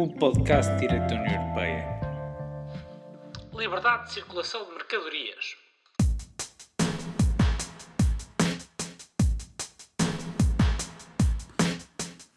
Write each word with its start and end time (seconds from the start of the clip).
o 0.00 0.06
podcast 0.06 0.72
de 0.74 0.82
Direito 0.82 1.08
da 1.08 1.16
União 1.16 1.42
Europeia. 1.42 2.00
Liberdade 3.52 4.04
de 4.04 4.12
circulação 4.12 4.64
de 4.64 4.74
mercadorias. 4.74 5.56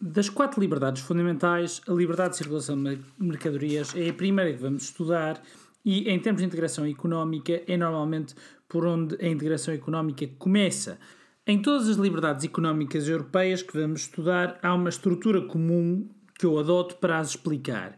Das 0.02 0.28
quatro 0.28 0.60
liberdades 0.60 1.04
fundamentais, 1.04 1.84
a 1.88 1.92
liberdade 1.94 2.32
de 2.32 2.38
circulação 2.38 2.82
de 2.82 3.00
mercadorias 3.20 3.96
é 3.96 4.10
a 4.10 4.14
primeira 4.14 4.52
que 4.52 4.58
vamos 4.58 4.86
estudar 4.86 5.40
e, 5.86 6.10
em 6.10 6.20
termos 6.20 6.42
de 6.42 6.48
integração 6.48 6.84
económica, 6.88 7.62
é 7.68 7.78
normalmente 7.78 8.34
por 8.68 8.88
onde 8.88 9.24
a 9.24 9.28
integração 9.28 9.72
económica 9.72 10.28
começa. 10.40 11.00
Em 11.46 11.62
todas 11.62 11.88
as 11.88 11.98
liberdades 11.98 12.44
económicas 12.44 13.08
europeias 13.08 13.62
que 13.62 13.80
vamos 13.80 14.02
estudar, 14.02 14.58
há 14.64 14.74
uma 14.74 14.90
estrutura 14.90 15.42
comum 15.42 16.10
que 16.42 16.46
eu 16.48 16.58
adoto 16.58 16.96
para 16.96 17.20
as 17.20 17.30
explicar. 17.30 17.96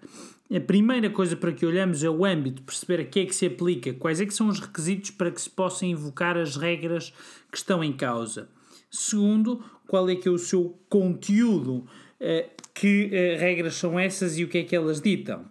A 0.53 0.59
primeira 0.59 1.09
coisa 1.09 1.33
para 1.33 1.53
que 1.53 1.65
olhamos 1.65 2.03
é 2.03 2.09
o 2.09 2.25
âmbito, 2.25 2.61
perceber 2.61 3.01
a 3.01 3.05
que 3.05 3.21
é 3.21 3.25
que 3.25 3.33
se 3.33 3.45
aplica, 3.45 3.93
quais 3.93 4.19
é 4.19 4.25
que 4.25 4.33
são 4.33 4.49
os 4.49 4.59
requisitos 4.59 5.11
para 5.11 5.31
que 5.31 5.41
se 5.41 5.49
possam 5.49 5.87
invocar 5.87 6.35
as 6.35 6.57
regras 6.57 7.13
que 7.49 7.57
estão 7.57 7.81
em 7.81 7.93
causa. 7.93 8.49
Segundo, 8.91 9.63
qual 9.87 10.09
é 10.09 10.15
que 10.17 10.27
é 10.27 10.31
o 10.31 10.37
seu 10.37 10.77
conteúdo, 10.89 11.87
eh, 12.19 12.49
que 12.73 13.09
eh, 13.13 13.37
regras 13.37 13.75
são 13.75 13.97
essas 13.97 14.37
e 14.37 14.43
o 14.43 14.49
que 14.49 14.57
é 14.57 14.63
que 14.63 14.75
elas 14.75 14.99
ditam. 14.99 15.45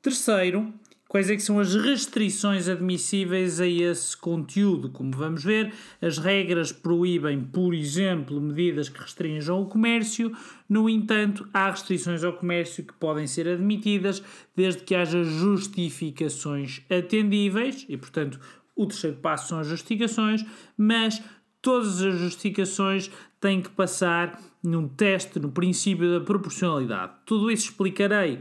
Terceiro, 0.00 0.72
Quais 1.08 1.30
é 1.30 1.36
que 1.36 1.42
são 1.42 1.58
as 1.58 1.74
restrições 1.74 2.68
admissíveis 2.68 3.62
a 3.62 3.66
esse 3.66 4.14
conteúdo? 4.14 4.90
Como 4.90 5.10
vamos 5.16 5.42
ver, 5.42 5.72
as 6.02 6.18
regras 6.18 6.70
proíbem, 6.70 7.40
por 7.40 7.72
exemplo, 7.72 8.38
medidas 8.38 8.90
que 8.90 9.00
restringam 9.00 9.62
o 9.62 9.66
comércio, 9.66 10.30
no 10.68 10.86
entanto, 10.86 11.48
há 11.50 11.70
restrições 11.70 12.22
ao 12.22 12.34
comércio 12.34 12.84
que 12.84 12.92
podem 12.92 13.26
ser 13.26 13.48
admitidas 13.48 14.22
desde 14.54 14.82
que 14.82 14.94
haja 14.94 15.24
justificações 15.24 16.82
atendíveis, 16.90 17.86
e 17.88 17.96
portanto 17.96 18.38
o 18.76 18.84
terceiro 18.84 19.16
passo 19.16 19.48
são 19.48 19.60
as 19.60 19.66
justificações, 19.66 20.44
mas 20.76 21.22
todas 21.62 22.02
as 22.02 22.18
justificações 22.18 23.10
têm 23.40 23.62
que 23.62 23.70
passar 23.70 24.38
num 24.62 24.86
teste, 24.86 25.40
no 25.40 25.50
princípio 25.50 26.18
da 26.18 26.22
proporcionalidade. 26.22 27.12
Tudo 27.24 27.50
isso 27.50 27.70
explicarei 27.70 28.40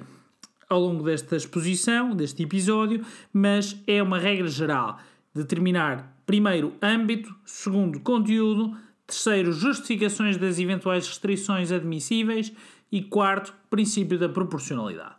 ao 0.70 0.80
longo 0.80 1.04
desta 1.04 1.36
exposição, 1.36 2.16
deste 2.16 2.44
episódio, 2.44 3.06
mas 3.32 3.82
é 3.88 4.02
uma 4.04 4.20
regra 4.20 4.48
geral. 4.48 5.00
Determinar, 5.34 6.18
primeiro, 6.26 6.73
âmbito, 6.82 7.34
segundo, 7.46 8.00
conteúdo, 8.00 8.76
terceiro, 9.06 9.54
justificações 9.54 10.38
das 10.38 10.60
eventuais 10.60 11.08
restrições 11.08 11.72
admissíveis 11.72 12.52
e 12.92 13.02
quarto, 13.02 13.54
princípio 13.70 14.18
da 14.20 14.28
proporcionalidade. 14.28 15.16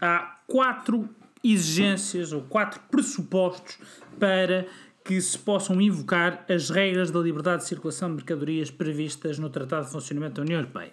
Há 0.00 0.36
quatro 0.46 1.08
exigências 1.42 2.32
ou 2.32 2.42
quatro 2.42 2.80
pressupostos 2.90 3.78
para 4.18 4.66
que 5.04 5.20
se 5.20 5.38
possam 5.38 5.78
invocar 5.80 6.46
as 6.48 6.70
regras 6.70 7.10
da 7.10 7.20
liberdade 7.20 7.62
de 7.62 7.68
circulação 7.68 8.08
de 8.08 8.16
mercadorias 8.16 8.70
previstas 8.70 9.38
no 9.38 9.50
Tratado 9.50 9.84
de 9.84 9.92
Funcionamento 9.92 10.36
da 10.36 10.42
União 10.42 10.60
Europeia. 10.60 10.92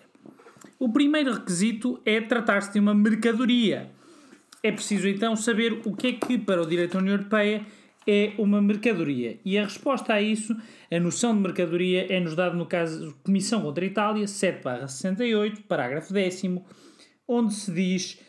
O 0.78 0.92
primeiro 0.92 1.34
requisito 1.34 2.02
é 2.06 2.20
tratar-se 2.20 2.74
de 2.74 2.80
uma 2.80 2.94
mercadoria. 2.94 3.90
É 4.62 4.72
preciso 4.72 5.08
então 5.08 5.36
saber 5.36 5.82
o 5.86 5.96
que 5.96 6.08
é 6.08 6.14
que, 6.14 6.38
para 6.38 6.62
o 6.62 6.66
direito 6.66 6.94
da 6.94 7.00
União 7.00 7.16
Europeia, 7.16 7.66
é 8.06 8.34
uma 8.38 8.62
mercadoria. 8.62 9.40
E 9.46 9.58
a 9.58 9.64
resposta 9.64 10.14
a 10.14 10.22
isso, 10.22 10.56
a 10.92 11.00
noção 11.00 11.34
de 11.34 11.42
mercadoria, 11.42 12.12
é-nos 12.14 12.36
dada 12.36 12.56
no 12.56 12.66
caso 12.66 13.16
Comissão 13.24 13.62
contra 13.62 13.86
a 13.86 13.88
Itália, 13.88 14.26
7-68, 14.26 15.62
parágrafo 15.68 16.12
10, 16.12 16.44
onde 17.28 17.54
se 17.54 17.72
diz 17.72 18.20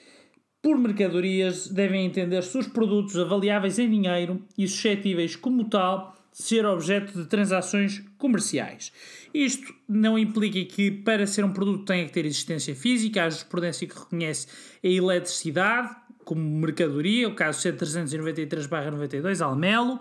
por 0.62 0.78
mercadorias 0.78 1.66
devem 1.66 2.06
entender-se 2.06 2.56
os 2.56 2.68
produtos 2.68 3.18
avaliáveis 3.18 3.80
em 3.80 3.90
dinheiro 3.90 4.40
e 4.56 4.68
suscetíveis, 4.68 5.34
como 5.34 5.68
tal, 5.68 6.16
de 6.30 6.40
ser 6.40 6.64
objeto 6.64 7.18
de 7.18 7.26
transações 7.26 8.02
comerciais. 8.16 8.92
Isto 9.34 9.74
não 9.88 10.16
implica 10.16 10.64
que, 10.64 10.90
para 10.90 11.26
ser 11.26 11.44
um 11.44 11.52
produto, 11.52 11.84
tenha 11.84 12.06
que 12.06 12.12
ter 12.12 12.24
existência 12.24 12.76
física. 12.76 13.24
Há 13.24 13.30
jurisprudência 13.30 13.88
que 13.88 13.98
reconhece 13.98 14.46
a 14.82 14.86
eletricidade 14.86 15.94
como 16.24 16.40
mercadoria, 16.40 17.28
o 17.28 17.34
caso 17.34 17.68
C393-92, 17.68 19.44
Almelo. 19.44 19.98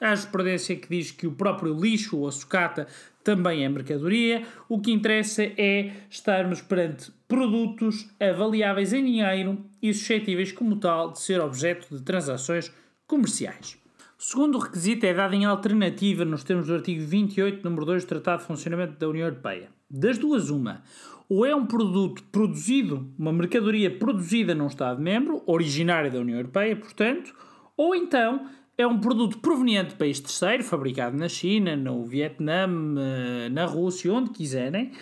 Há 0.00 0.14
jurisprudência 0.14 0.76
que 0.76 0.88
diz 0.88 1.10
que 1.10 1.26
o 1.26 1.32
próprio 1.32 1.74
lixo 1.74 2.16
ou 2.18 2.28
a 2.28 2.32
sucata 2.32 2.86
também 3.24 3.64
é 3.64 3.68
mercadoria. 3.68 4.46
O 4.68 4.80
que 4.80 4.92
interessa 4.92 5.42
é 5.42 5.92
estarmos 6.08 6.60
perante 6.60 7.10
produtos 7.28 8.08
avaliáveis 8.20 8.92
em 8.92 9.04
dinheiro 9.04 9.64
e 9.82 9.92
suscetíveis, 9.92 10.52
como 10.52 10.76
tal, 10.76 11.12
de 11.12 11.20
ser 11.20 11.40
objeto 11.40 11.96
de 11.96 12.02
transações 12.02 12.72
comerciais. 13.06 13.78
O 14.18 14.22
segundo 14.22 14.58
requisito 14.58 15.04
é 15.04 15.12
dado 15.12 15.34
em 15.34 15.44
alternativa 15.44 16.24
nos 16.24 16.44
termos 16.44 16.66
do 16.66 16.74
artigo 16.74 17.04
28, 17.04 17.62
número 17.64 17.84
2 17.84 18.04
do 18.04 18.08
Tratado 18.08 18.42
de 18.42 18.46
Funcionamento 18.46 18.98
da 18.98 19.08
União 19.08 19.26
Europeia. 19.26 19.68
Das 19.90 20.18
duas, 20.18 20.50
uma. 20.50 20.82
Ou 21.28 21.44
é 21.44 21.54
um 21.54 21.66
produto 21.66 22.22
produzido, 22.30 23.12
uma 23.18 23.32
mercadoria 23.32 23.90
produzida 23.90 24.54
num 24.54 24.66
Estado-membro, 24.66 25.42
originário 25.46 26.10
da 26.10 26.20
União 26.20 26.38
Europeia, 26.38 26.76
portanto, 26.76 27.34
ou 27.76 27.94
então 27.94 28.48
é 28.76 28.86
um 28.86 28.98
produto 28.98 29.38
proveniente 29.38 29.90
de 29.90 29.96
país 29.96 30.20
terceiro, 30.20 30.64
fabricado 30.64 31.16
na 31.16 31.28
China, 31.28 31.76
no 31.76 32.04
Vietnã, 32.04 32.68
eh, 32.98 33.48
na 33.48 33.66
Rússia, 33.66 34.12
onde 34.12 34.30
quiserem, 34.30 34.92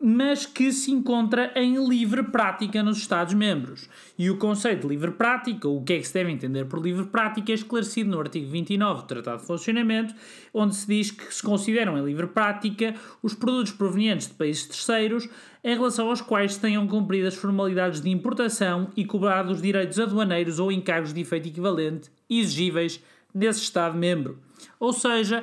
mas 0.00 0.46
que 0.46 0.70
se 0.72 0.92
encontra 0.92 1.52
em 1.56 1.76
livre 1.88 2.22
prática 2.22 2.82
nos 2.84 2.98
Estados-membros. 2.98 3.88
E 4.16 4.30
o 4.30 4.36
conceito 4.36 4.82
de 4.82 4.88
livre 4.88 5.10
prática, 5.10 5.68
o 5.68 5.82
que 5.82 5.94
é 5.94 5.98
que 5.98 6.06
se 6.06 6.14
deve 6.14 6.30
entender 6.30 6.66
por 6.66 6.80
livre 6.80 7.06
prática, 7.06 7.50
é 7.50 7.54
esclarecido 7.56 8.10
no 8.10 8.20
artigo 8.20 8.48
29 8.48 9.02
do 9.02 9.06
Tratado 9.08 9.40
de 9.40 9.46
Funcionamento, 9.46 10.14
onde 10.54 10.76
se 10.76 10.86
diz 10.86 11.10
que 11.10 11.34
se 11.34 11.42
consideram 11.42 11.98
em 11.98 12.04
livre 12.04 12.28
prática 12.28 12.94
os 13.22 13.34
produtos 13.34 13.72
provenientes 13.72 14.28
de 14.28 14.34
países 14.34 14.66
terceiros 14.66 15.28
em 15.64 15.74
relação 15.74 16.08
aos 16.08 16.20
quais 16.20 16.56
tenham 16.56 16.86
cumprido 16.86 17.26
as 17.26 17.34
formalidades 17.34 18.00
de 18.00 18.08
importação 18.08 18.90
e 18.96 19.04
cobrado 19.04 19.52
os 19.52 19.60
direitos 19.60 19.98
aduaneiros 19.98 20.60
ou 20.60 20.70
encargos 20.70 21.12
de 21.12 21.20
efeito 21.20 21.48
equivalente 21.48 22.08
exigíveis 22.30 23.02
nesse 23.34 23.62
Estado-membro. 23.62 24.38
Ou 24.78 24.92
seja, 24.92 25.42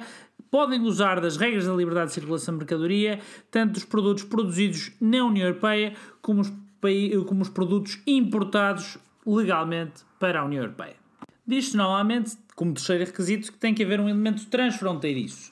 podem 0.56 0.80
usar 0.84 1.20
das 1.20 1.36
regras 1.36 1.68
da 1.68 1.74
liberdade 1.74 2.08
de 2.08 2.14
circulação 2.14 2.54
de 2.54 2.60
mercadoria, 2.60 3.20
tanto 3.52 3.76
os 3.76 3.84
produtos 3.84 4.24
produzidos 4.24 4.90
na 5.02 5.22
União 5.26 5.48
Europeia 5.48 5.92
como 6.22 6.40
os, 6.40 6.54
como 7.28 7.42
os 7.42 7.50
produtos 7.50 8.00
importados 8.08 8.98
legalmente 9.28 10.06
para 10.18 10.40
a 10.40 10.46
União 10.46 10.64
Europeia. 10.64 10.96
Diz-se 11.46 11.76
novamente, 11.76 12.38
como 12.56 12.74
terceiro 12.74 13.04
requisito, 13.04 13.52
que 13.52 13.58
tem 13.58 13.74
que 13.74 13.84
haver 13.84 14.00
um 14.00 14.08
elemento 14.08 14.46
transfronteiriço. 14.46 15.52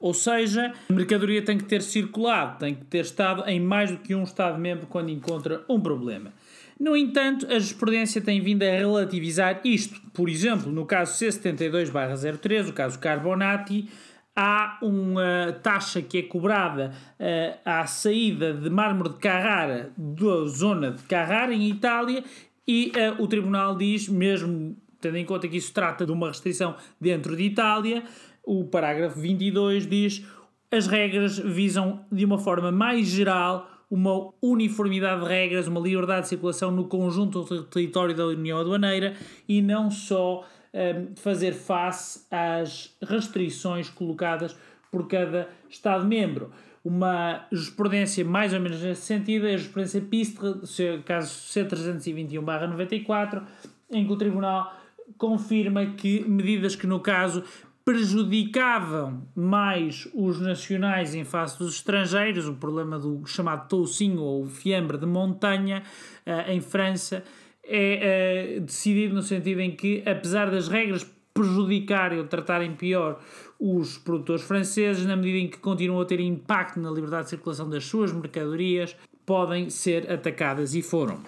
Ou 0.00 0.14
seja, 0.14 0.72
a 0.88 0.92
mercadoria 0.92 1.42
tem 1.42 1.58
que 1.58 1.64
ter 1.64 1.82
circulado, 1.82 2.60
tem 2.60 2.76
que 2.76 2.84
ter 2.84 3.00
estado 3.00 3.42
em 3.48 3.58
mais 3.58 3.90
do 3.90 3.98
que 3.98 4.14
um 4.14 4.22
Estado-membro 4.22 4.86
quando 4.86 5.10
encontra 5.10 5.64
um 5.68 5.80
problema. 5.80 6.32
No 6.78 6.96
entanto, 6.96 7.46
a 7.46 7.58
jurisprudência 7.58 8.20
tem 8.20 8.40
vindo 8.40 8.62
a 8.62 8.70
relativizar 8.70 9.60
isto. 9.64 10.00
Por 10.12 10.28
exemplo, 10.28 10.70
no 10.70 10.86
caso 10.86 11.24
C72-03, 11.24 12.68
o 12.68 12.72
caso 12.72 13.00
Carbonati, 13.00 13.88
há 14.36 14.78
uma 14.82 15.58
taxa 15.62 16.02
que 16.02 16.18
é 16.18 16.22
cobrada 16.22 16.92
uh, 17.20 17.58
à 17.64 17.86
saída 17.86 18.52
de 18.52 18.68
mármore 18.68 19.10
de 19.10 19.16
Carrara 19.16 19.92
da 19.96 20.46
zona 20.46 20.90
de 20.90 21.02
Carrara, 21.04 21.54
em 21.54 21.68
Itália, 21.68 22.24
e 22.66 22.92
uh, 22.96 23.22
o 23.22 23.28
Tribunal 23.28 23.76
diz, 23.76 24.08
mesmo 24.08 24.76
tendo 25.00 25.18
em 25.18 25.24
conta 25.24 25.46
que 25.46 25.56
isso 25.56 25.72
trata 25.72 26.06
de 26.06 26.12
uma 26.12 26.28
restrição 26.28 26.74
dentro 27.00 27.36
de 27.36 27.44
Itália, 27.44 28.02
o 28.42 28.64
parágrafo 28.64 29.20
22 29.20 29.86
diz 29.86 30.24
as 30.70 30.86
regras 30.86 31.38
visam 31.38 32.04
de 32.10 32.24
uma 32.24 32.38
forma 32.38 32.72
mais 32.72 33.06
geral 33.06 33.70
uma 33.90 34.32
uniformidade 34.42 35.22
de 35.22 35.28
regras, 35.28 35.68
uma 35.68 35.78
liberdade 35.78 36.22
de 36.22 36.28
circulação 36.30 36.70
no 36.72 36.88
conjunto 36.88 37.44
do 37.44 37.62
território 37.64 38.14
da 38.14 38.26
União 38.26 38.58
Aduaneira 38.58 39.14
e 39.48 39.62
não 39.62 39.90
só 39.90 40.44
um, 40.74 41.14
fazer 41.16 41.52
face 41.52 42.26
às 42.30 42.94
restrições 43.00 43.88
colocadas 43.88 44.54
por 44.90 45.06
cada 45.06 45.48
Estado-membro. 45.70 46.50
Uma 46.84 47.46
jurisprudência 47.50 48.24
mais 48.24 48.52
ou 48.52 48.60
menos 48.60 48.82
nesse 48.82 49.02
sentido 49.02 49.46
é 49.46 49.54
a 49.54 49.56
jurisprudência 49.56 50.00
PISTRE, 50.02 50.58
caso 51.06 51.32
C321-94, 51.48 53.42
em 53.90 54.06
que 54.06 54.12
o 54.12 54.16
Tribunal 54.16 54.74
confirma 55.16 55.86
que 55.86 56.20
medidas 56.28 56.76
que 56.76 56.86
no 56.86 57.00
caso 57.00 57.42
prejudicavam 57.84 59.22
mais 59.34 60.08
os 60.14 60.40
nacionais 60.40 61.14
em 61.14 61.22
face 61.22 61.58
dos 61.58 61.74
estrangeiros, 61.74 62.48
o 62.48 62.54
problema 62.54 62.98
do 62.98 63.26
chamado 63.26 63.68
toucinho 63.68 64.22
ou 64.22 64.46
fiambre 64.46 64.96
de 64.96 65.04
montanha 65.04 65.82
uh, 66.26 66.50
em 66.50 66.62
França, 66.62 67.22
é 67.66 68.58
uh, 68.58 68.60
decidido 68.60 69.14
no 69.14 69.22
sentido 69.22 69.60
em 69.60 69.74
que, 69.74 70.02
apesar 70.06 70.50
das 70.50 70.68
regras 70.68 71.06
prejudicarem 71.34 72.18
ou 72.18 72.26
tratarem 72.26 72.76
pior 72.76 73.20
os 73.58 73.98
produtores 73.98 74.44
franceses, 74.44 75.04
na 75.04 75.16
medida 75.16 75.38
em 75.38 75.48
que 75.48 75.58
continuam 75.58 76.00
a 76.00 76.04
ter 76.04 76.20
impacto 76.20 76.78
na 76.78 76.90
liberdade 76.90 77.24
de 77.24 77.30
circulação 77.30 77.68
das 77.68 77.84
suas 77.84 78.12
mercadorias, 78.12 78.96
podem 79.26 79.68
ser 79.68 80.10
atacadas 80.10 80.74
e 80.74 80.82
foram. 80.82 81.18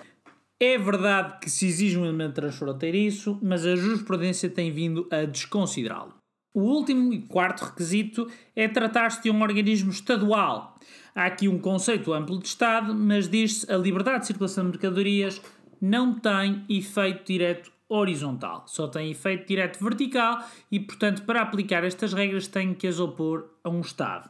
É 0.61 0.79
verdade 0.79 1.41
que 1.41 1.51
se 1.51 1.67
exige 1.67 1.99
um 1.99 2.05
elemento 2.05 2.35
transfronteiriço, 2.35 3.39
mas 3.43 3.67
a 3.67 3.77
jurisprudência 3.77 4.49
tem 4.49 4.71
vindo 4.71 5.07
a 5.11 5.25
desconsiderá-lo. 5.25 6.15
O 6.55 6.63
último 6.63 7.13
e 7.13 7.21
quarto 7.21 7.67
requisito 7.67 8.27
é 8.55 8.67
tratar-se 8.67 9.23
de 9.23 9.31
um 9.31 9.43
organismo 9.43 9.91
estadual. 9.91 10.79
Há 11.15 11.27
aqui 11.27 11.49
um 11.49 11.59
conceito 11.59 12.15
amplo 12.15 12.39
de 12.39 12.49
Estado, 12.49 12.95
mas 12.95 13.29
diz-se 13.29 13.71
a 13.71 13.77
liberdade 13.77 14.21
de 14.21 14.29
circulação 14.29 14.65
de 14.65 14.71
mercadorias 14.71 15.43
não 15.81 16.15
tem 16.15 16.65
efeito 16.69 17.25
direto 17.25 17.73
horizontal, 17.89 18.65
só 18.67 18.89
tem 18.89 19.11
efeito 19.11 19.47
direto 19.47 19.83
vertical 19.83 20.45
e, 20.71 20.81
portanto, 20.81 21.23
para 21.23 21.41
aplicar 21.41 21.85
estas 21.85 22.13
regras 22.13 22.49
tem 22.49 22.75
que 22.75 22.87
as 22.87 22.99
opor 22.99 23.49
a 23.63 23.69
um 23.69 23.81
Estado. 23.81 24.29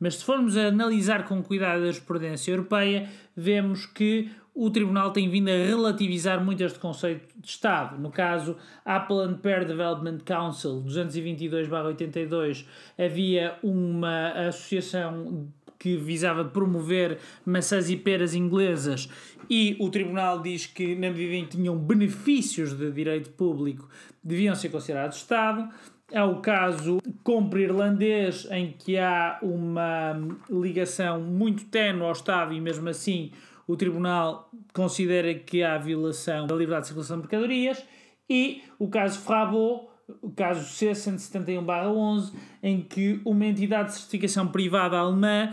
Mas 0.00 0.16
se 0.16 0.24
formos 0.24 0.56
a 0.56 0.68
analisar 0.68 1.24
com 1.24 1.42
cuidado 1.42 1.78
a 1.78 1.86
jurisprudência 1.86 2.52
europeia, 2.52 3.08
vemos 3.34 3.86
que 3.86 4.30
o 4.54 4.70
Tribunal 4.70 5.12
tem 5.12 5.28
vindo 5.28 5.48
a 5.48 5.52
relativizar 5.52 6.44
muito 6.44 6.64
este 6.64 6.80
conceito 6.80 7.28
de 7.36 7.48
Estado. 7.48 7.96
No 7.96 8.10
caso, 8.10 8.56
Apple 8.84 9.36
Pair 9.40 9.64
Development 9.64 10.18
Council 10.24 10.82
222-82 10.84 12.66
havia 12.98 13.56
uma 13.62 14.30
associação 14.48 15.48
que 15.78 15.96
visava 15.96 16.44
promover 16.44 17.18
maçãs 17.46 17.88
e 17.88 17.96
peras 17.96 18.34
inglesas 18.34 19.08
e 19.50 19.76
o 19.80 19.88
Tribunal 19.90 20.42
diz 20.42 20.66
que, 20.66 20.94
na 20.94 21.10
medida 21.10 21.34
em 21.34 21.44
que 21.46 21.56
tinham 21.56 21.76
benefícios 21.76 22.74
de 22.74 22.90
direito 22.90 23.30
público, 23.30 23.88
deviam 24.22 24.54
ser 24.54 24.68
considerados 24.68 25.16
Estado. 25.16 25.68
É 26.10 26.22
o 26.22 26.40
caso 26.40 26.98
compra 27.22 27.60
irlandês, 27.60 28.46
em 28.50 28.72
que 28.72 28.98
há 28.98 29.38
uma 29.42 30.20
ligação 30.50 31.20
muito 31.20 31.64
tenue 31.66 32.02
ao 32.02 32.12
Estado 32.12 32.52
e, 32.52 32.60
mesmo 32.60 32.88
assim, 32.88 33.30
o 33.66 33.76
Tribunal 33.76 34.50
considera 34.72 35.34
que 35.34 35.62
há 35.62 35.78
violação 35.78 36.46
da 36.46 36.54
liberdade 36.54 36.82
de 36.82 36.86
circulação 36.88 37.16
de 37.16 37.22
mercadorias, 37.22 37.84
e 38.28 38.62
o 38.78 38.88
caso 38.88 39.20
Frabo, 39.20 39.88
o 40.22 40.30
caso 40.30 40.60
C171-11, 40.66 42.32
em 42.62 42.80
que 42.80 43.20
uma 43.24 43.46
entidade 43.46 43.90
de 43.90 43.96
certificação 43.96 44.48
privada 44.48 44.96
alemã 44.96 45.52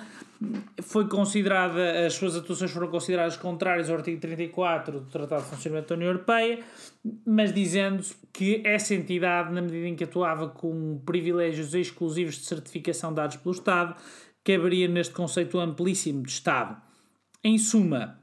foi 0.81 1.07
considerada, 1.07 2.06
as 2.06 2.13
suas 2.13 2.36
atuações 2.36 2.72
foram 2.72 2.88
consideradas 2.88 3.38
contrárias 3.38 3.90
ao 3.90 3.98
artigo 3.98 4.19
34 4.19 5.00
do 5.00 5.06
Tratado 5.07 5.44
de 5.44 5.50
Funcionamento 5.50 5.90
da 5.90 5.96
União 5.96 6.10
Europeia, 6.10 6.60
mas 7.25 7.54
dizendo 7.54 8.04
que 8.34 8.62
essa 8.66 8.94
entidade, 8.94 9.54
na 9.54 9.62
medida 9.62 9.88
em 9.88 9.96
que 9.96 10.04
atuava 10.04 10.50
com 10.50 11.02
privilégios 11.06 11.74
exclusivos 11.74 12.36
de 12.36 12.46
certificação 12.46 13.13
dados 13.13 13.38
pelo 13.38 13.56
Estado, 13.56 13.96
caberia 14.44 14.88
neste 14.88 15.13
conceito 15.13 15.57
amplíssimo 15.60 16.22
de 16.24 16.31
Estado. 16.31 16.80
Em 17.44 17.57
suma, 17.57 18.19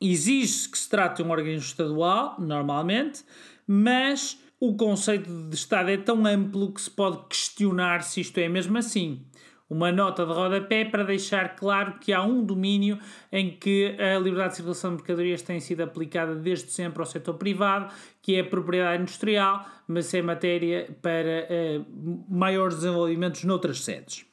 exige-se 0.00 0.68
que 0.68 0.78
se 0.78 0.88
trate 0.88 1.22
de 1.22 1.28
um 1.28 1.30
organismo 1.30 1.66
estadual, 1.66 2.36
normalmente, 2.38 3.24
mas 3.66 4.38
o 4.60 4.74
conceito 4.76 5.30
de 5.48 5.54
Estado 5.54 5.90
é 5.90 5.96
tão 5.96 6.26
amplo 6.26 6.72
que 6.72 6.80
se 6.80 6.90
pode 6.90 7.18
questionar 7.28 8.02
se 8.02 8.20
isto 8.20 8.38
é 8.38 8.48
mesmo 8.48 8.76
assim. 8.76 9.24
Uma 9.70 9.92
nota 9.92 10.24
de 10.24 10.32
rodapé 10.32 10.86
para 10.86 11.04
deixar 11.04 11.54
claro 11.54 11.98
que 12.00 12.10
há 12.10 12.22
um 12.22 12.42
domínio 12.42 12.98
em 13.30 13.50
que 13.50 13.94
a 14.00 14.18
liberdade 14.18 14.50
de 14.50 14.56
circulação 14.56 14.90
de 14.90 14.96
mercadorias 14.96 15.42
tem 15.42 15.60
sido 15.60 15.82
aplicada 15.82 16.34
desde 16.34 16.70
sempre 16.70 17.00
ao 17.00 17.06
setor 17.06 17.34
privado, 17.34 17.92
que 18.22 18.36
é 18.36 18.40
a 18.40 18.44
propriedade 18.44 19.02
industrial, 19.02 19.66
mas 19.86 20.12
é 20.14 20.22
matéria 20.22 20.88
para 21.02 21.46
uh, 21.50 22.24
maiores 22.28 22.76
desenvolvimentos 22.76 23.44
noutras 23.44 23.80
sedes. 23.82 24.24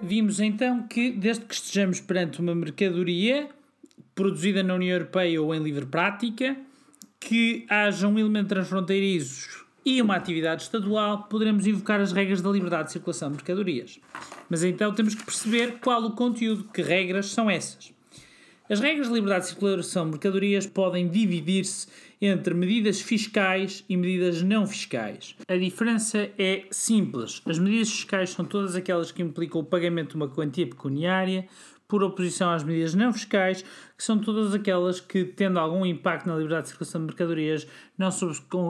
Vimos 0.00 0.38
então 0.38 0.86
que, 0.86 1.10
desde 1.10 1.44
que 1.44 1.54
estejamos 1.54 2.00
perante 2.00 2.40
uma 2.40 2.54
mercadoria 2.54 3.50
produzida 4.14 4.62
na 4.62 4.74
União 4.74 4.96
Europeia 4.96 5.40
ou 5.40 5.54
em 5.54 5.62
livre 5.62 5.86
prática, 5.86 6.56
que 7.18 7.64
haja 7.68 8.08
um 8.08 8.18
elemento 8.18 8.48
transfronteiriço 8.48 9.64
e 9.84 10.00
uma 10.00 10.16
atividade 10.16 10.62
estadual, 10.62 11.24
poderemos 11.24 11.66
invocar 11.66 12.00
as 12.00 12.12
regras 12.12 12.40
da 12.40 12.50
liberdade 12.50 12.86
de 12.86 12.92
circulação 12.92 13.30
de 13.30 13.36
mercadorias. 13.36 13.98
Mas 14.48 14.62
então 14.62 14.92
temos 14.94 15.14
que 15.14 15.24
perceber 15.24 15.78
qual 15.80 16.02
o 16.04 16.12
conteúdo, 16.12 16.64
que 16.72 16.82
regras 16.82 17.26
são 17.26 17.50
essas. 17.50 17.92
As 18.70 18.80
regras 18.80 19.08
de 19.08 19.14
liberdade 19.14 19.44
de 19.44 19.50
circulação 19.50 20.04
de 20.04 20.12
mercadorias 20.12 20.66
podem 20.66 21.08
dividir-se 21.08 21.88
entre 22.20 22.54
medidas 22.54 23.00
fiscais 23.00 23.84
e 23.88 23.96
medidas 23.96 24.40
não 24.40 24.66
fiscais. 24.66 25.34
A 25.48 25.56
diferença 25.56 26.30
é 26.38 26.64
simples. 26.70 27.42
As 27.44 27.58
medidas 27.58 27.90
fiscais 27.90 28.30
são 28.30 28.44
todas 28.44 28.76
aquelas 28.76 29.10
que 29.10 29.20
implicam 29.20 29.60
o 29.60 29.64
pagamento 29.64 30.10
de 30.10 30.16
uma 30.16 30.28
quantia 30.28 30.66
pecuniária, 30.66 31.46
por 31.92 32.02
oposição 32.02 32.50
às 32.50 32.64
medidas 32.64 32.94
não 32.94 33.12
fiscais, 33.12 33.60
que 33.60 34.02
são 34.02 34.18
todas 34.18 34.54
aquelas 34.54 34.98
que, 34.98 35.26
tendo 35.26 35.58
algum 35.58 35.84
impacto 35.84 36.26
na 36.26 36.34
liberdade 36.34 36.62
de 36.62 36.68
circulação 36.70 37.02
de 37.02 37.08
mercadorias, 37.08 37.66
não, 37.98 38.08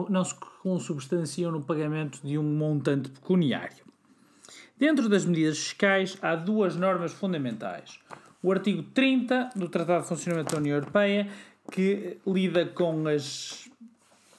não 0.09 0.25
se 0.25 0.35
consubstanciam 0.61 1.49
no 1.49 1.63
pagamento 1.63 2.19
de 2.21 2.37
um 2.37 2.43
montante 2.43 3.09
pecuniário. 3.09 3.85
Dentro 4.77 5.07
das 5.07 5.23
medidas 5.23 5.57
fiscais, 5.57 6.17
há 6.21 6.35
duas 6.35 6.75
normas 6.75 7.13
fundamentais. 7.13 7.97
O 8.41 8.51
artigo 8.51 8.83
30 8.93 9.51
do 9.55 9.69
Tratado 9.69 10.01
de 10.01 10.09
Funcionamento 10.09 10.51
da 10.51 10.59
União 10.59 10.75
Europeia, 10.75 11.29
que 11.71 12.17
lida 12.27 12.65
com 12.65 13.07
as 13.07 13.69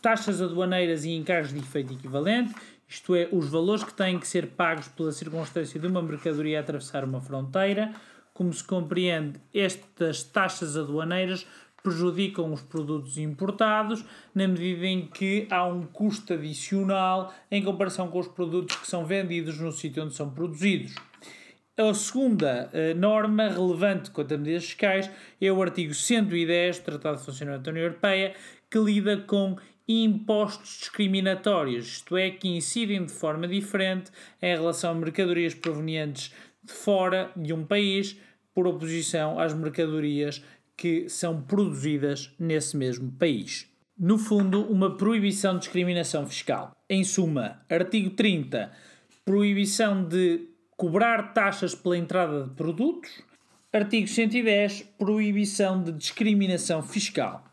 taxas 0.03 0.43
aduaneiras 0.43 1.07
e 1.07 1.13
encargos 1.13 1.55
de 1.55 1.59
efeito 1.59 1.95
equivalente, 1.95 2.55
isto 2.87 3.15
é, 3.15 3.31
os 3.33 3.49
valores 3.49 3.83
que 3.83 3.95
têm 3.95 4.19
que 4.19 4.29
ser 4.29 4.49
pagos 4.49 4.89
pela 4.89 5.11
circunstância 5.11 5.81
de 5.81 5.87
uma 5.87 6.03
mercadoria 6.03 6.61
atravessar 6.61 7.03
uma 7.03 7.23
fronteira. 7.23 7.95
Como 8.35 8.53
se 8.53 8.65
compreende, 8.65 9.41
estas 9.55 10.25
taxas 10.25 10.77
aduaneiras 10.77 11.47
prejudicam 11.85 12.53
os 12.53 12.63
produtos 12.63 13.17
importados, 13.17 14.05
na 14.35 14.49
medida 14.49 14.87
em 14.87 15.07
que 15.07 15.47
há 15.51 15.65
um 15.67 15.83
custo 15.87 16.33
adicional 16.33 17.33
em 17.49 17.63
comparação 17.63 18.09
com 18.09 18.19
os 18.19 18.27
produtos 18.27 18.75
que 18.75 18.89
são 18.89 19.07
vendidos 19.07 19.61
no 19.61 19.71
sítio 19.71 20.03
onde 20.03 20.15
são 20.15 20.31
produzidos. 20.31 20.95
A 21.77 21.95
segunda 21.95 22.71
uh, 22.73 22.99
norma 22.99 23.49
relevante 23.49 24.11
quanto 24.11 24.35
a 24.35 24.39
medidas 24.39 24.65
fiscais 24.65 25.11
é 25.41 25.53
o 25.53 25.63
artigo 25.63 25.95
110 25.95 26.79
do 26.79 26.85
Tratado 26.85 27.19
de 27.19 27.25
Funcionamento 27.25 27.65
da 27.65 27.71
União 27.71 27.85
Europeia, 27.85 28.35
que 28.71 28.79
lida 28.79 29.17
com 29.19 29.57
impostos 29.87 30.79
discriminatórios, 30.79 31.87
isto 31.87 32.17
é, 32.17 32.31
que 32.31 32.49
incidem 32.49 33.05
de 33.05 33.13
forma 33.13 33.47
diferente 33.47 34.11
em 34.41 34.57
relação 34.57 34.93
a 34.93 34.95
mercadorias 34.95 35.55
provenientes 35.55 36.33
de 36.65 36.73
fora 36.73 37.31
de 37.37 37.53
um 37.53 37.65
país, 37.65 38.17
por 38.55 38.67
oposição 38.67 39.39
às 39.39 39.53
mercadorias 39.53 40.43
que 40.77 41.09
são 41.09 41.43
produzidas 41.43 42.33
nesse 42.39 42.77
mesmo 42.77 43.11
país. 43.13 43.69
No 43.99 44.19
fundo, 44.19 44.63
uma 44.63 44.97
proibição 44.97 45.55
de 45.55 45.61
discriminação 45.61 46.27
fiscal. 46.27 46.73
Em 46.89 47.05
suma, 47.05 47.61
artigo 47.71 48.11
30, 48.11 48.73
proibição 49.25 50.05
de 50.05 50.49
cobrar 50.77 51.33
taxas 51.33 51.75
pela 51.75 51.97
entrada 51.97 52.45
de 52.45 52.51
produtos. 52.51 53.23
Artigo 53.73 54.07
110, 54.07 54.83
proibição 54.99 55.83
de 55.83 55.93
discriminação 55.93 56.83
fiscal. 56.83 57.45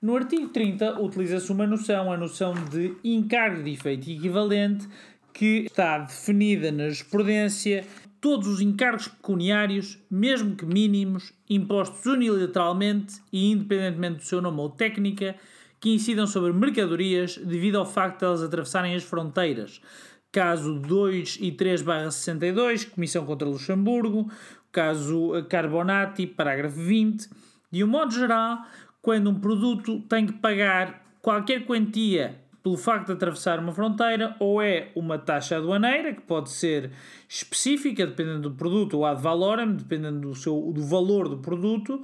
No 0.00 0.16
artigo 0.16 0.48
30, 0.48 1.00
utiliza-se 1.00 1.50
uma 1.50 1.66
noção, 1.66 2.12
a 2.12 2.16
noção 2.16 2.54
de 2.54 2.94
encargo 3.02 3.62
de 3.62 3.72
efeito 3.72 4.10
equivalente, 4.10 4.86
que 5.32 5.64
está 5.66 5.98
definida 5.98 6.70
na 6.72 6.84
jurisprudência 6.84 7.84
todos 8.20 8.48
os 8.48 8.60
encargos 8.60 9.08
pecuniários, 9.08 9.98
mesmo 10.10 10.56
que 10.56 10.64
mínimos, 10.64 11.32
impostos 11.48 12.04
unilateralmente 12.06 13.20
e 13.32 13.50
independentemente 13.50 14.16
do 14.16 14.24
seu 14.24 14.40
nome 14.42 14.60
ou 14.60 14.70
técnica, 14.70 15.36
que 15.80 15.94
incidam 15.94 16.26
sobre 16.26 16.52
mercadorias 16.52 17.36
devido 17.36 17.76
ao 17.76 17.86
facto 17.86 18.20
de 18.20 18.24
elas 18.24 18.42
atravessarem 18.42 18.94
as 18.94 19.02
fronteiras, 19.02 19.80
caso 20.32 20.78
2 20.80 21.38
e 21.40 21.52
3/62, 21.52 22.84
Comissão 22.84 23.24
contra 23.24 23.48
Luxemburgo, 23.48 24.30
caso 24.72 25.32
Carbonati, 25.48 26.26
parágrafo 26.26 26.80
20. 26.80 27.28
De 27.70 27.84
um 27.84 27.86
modo 27.86 28.12
geral, 28.12 28.58
quando 29.00 29.30
um 29.30 29.38
produto 29.38 30.00
tem 30.08 30.26
que 30.26 30.32
pagar 30.34 31.04
qualquer 31.20 31.64
quantia 31.66 32.40
pelo 32.66 32.76
facto 32.76 33.06
de 33.06 33.12
atravessar 33.12 33.60
uma 33.60 33.72
fronteira, 33.72 34.34
ou 34.40 34.60
é 34.60 34.88
uma 34.96 35.16
taxa 35.16 35.56
aduaneira, 35.56 36.12
que 36.12 36.22
pode 36.22 36.50
ser 36.50 36.90
específica, 37.28 38.04
dependendo 38.04 38.50
do 38.50 38.56
produto, 38.56 38.94
ou 38.94 39.06
ad 39.06 39.22
valorem, 39.22 39.72
dependendo 39.72 40.18
do, 40.18 40.34
seu, 40.34 40.72
do 40.74 40.82
valor 40.82 41.28
do 41.28 41.38
produto, 41.38 42.02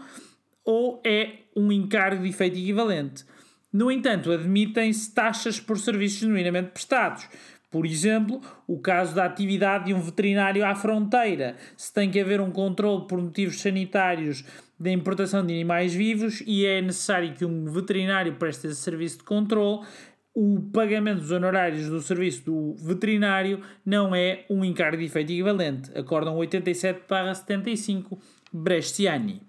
ou 0.64 1.02
é 1.04 1.38
um 1.56 1.72
encargo 1.72 2.22
de 2.22 2.28
efeito 2.28 2.56
equivalente. 2.56 3.24
No 3.72 3.90
entanto, 3.90 4.30
admitem-se 4.30 5.12
taxas 5.12 5.58
por 5.58 5.76
serviços 5.80 6.20
genuinamente 6.20 6.70
prestados, 6.70 7.28
Por 7.72 7.86
exemplo, 7.86 8.40
o 8.68 8.78
caso 8.78 9.14
da 9.14 9.24
atividade 9.24 9.86
de 9.86 9.94
um 9.94 10.00
veterinário 10.00 10.62
à 10.62 10.74
fronteira. 10.74 11.56
Se 11.74 11.90
tem 11.90 12.10
que 12.10 12.20
haver 12.20 12.38
um 12.38 12.50
controle 12.50 13.06
por 13.08 13.18
motivos 13.18 13.62
sanitários 13.62 14.44
da 14.78 14.90
importação 14.90 15.46
de 15.46 15.54
animais 15.54 15.94
vivos 15.94 16.42
e 16.46 16.66
é 16.66 16.82
necessário 16.82 17.32
que 17.32 17.46
um 17.46 17.64
veterinário 17.64 18.34
preste 18.34 18.66
esse 18.66 18.76
serviço 18.76 19.18
de 19.18 19.24
controle, 19.24 19.86
o 20.34 20.60
pagamento 20.72 21.20
dos 21.20 21.30
honorários 21.30 21.88
do 21.88 22.00
serviço 22.00 22.44
do 22.44 22.74
veterinário 22.74 23.60
não 23.84 24.14
é 24.14 24.44
um 24.48 24.64
encargo 24.64 24.96
de 24.96 25.04
efeito 25.04 25.32
equivalente. 25.32 25.90
Acordam 25.96 26.36
87-75 26.36 28.18
Bresciani. 28.52 29.42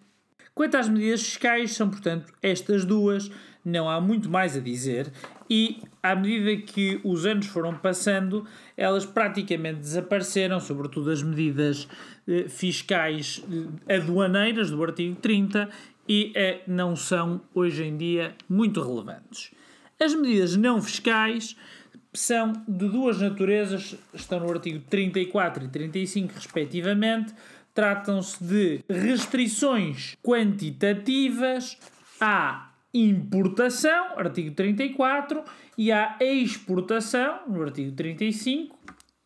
Quanto 0.54 0.76
às 0.76 0.88
medidas 0.88 1.24
fiscais, 1.24 1.72
são, 1.72 1.90
portanto, 1.90 2.32
estas 2.42 2.86
duas, 2.86 3.32
não 3.66 3.90
há 3.90 4.00
muito 4.00 4.30
mais 4.30 4.56
a 4.56 4.60
dizer, 4.60 5.12
e 5.50 5.82
à 6.02 6.16
medida 6.16 6.62
que 6.62 7.00
os 7.04 7.26
anos 7.26 7.48
foram 7.48 7.76
passando, 7.76 8.46
elas 8.78 9.06
praticamente 9.06 9.80
desapareceram, 9.80 10.60
sobretudo 10.60 11.10
as 11.10 11.24
medidas 11.24 11.88
eh, 12.28 12.48
fiscais 12.48 13.44
eh, 13.88 13.96
aduaneiras 13.96 14.70
do 14.70 14.84
artigo 14.84 15.16
30, 15.16 15.70
e 16.08 16.34
eh, 16.36 16.62
não 16.68 16.96
são 16.96 17.42
hoje 17.56 17.84
em 17.86 17.98
dia 17.98 18.36
muito 18.48 18.82
relevantes. 18.82 19.52
As 20.00 20.14
medidas 20.14 20.56
não 20.56 20.82
fiscais 20.82 21.56
são 22.14 22.54
de 22.68 22.88
duas 22.90 23.20
naturezas, 23.20 23.96
estão 24.14 24.40
no 24.40 24.52
artigo 24.52 24.84
34 24.90 25.66
e 25.66 25.68
35, 25.68 26.34
respectivamente. 26.36 27.34
Tratam-se 27.74 28.44
de 28.44 28.82
restrições 28.88 30.16
quantitativas 30.22 31.78
à 32.22 32.70
importação, 32.94 34.20
artigo 34.20 34.52
34, 34.52 35.44
e 35.76 35.92
à 35.92 36.18
exportação, 36.22 37.40
no 37.48 37.64
artigo 37.64 37.92
35, 37.94 38.78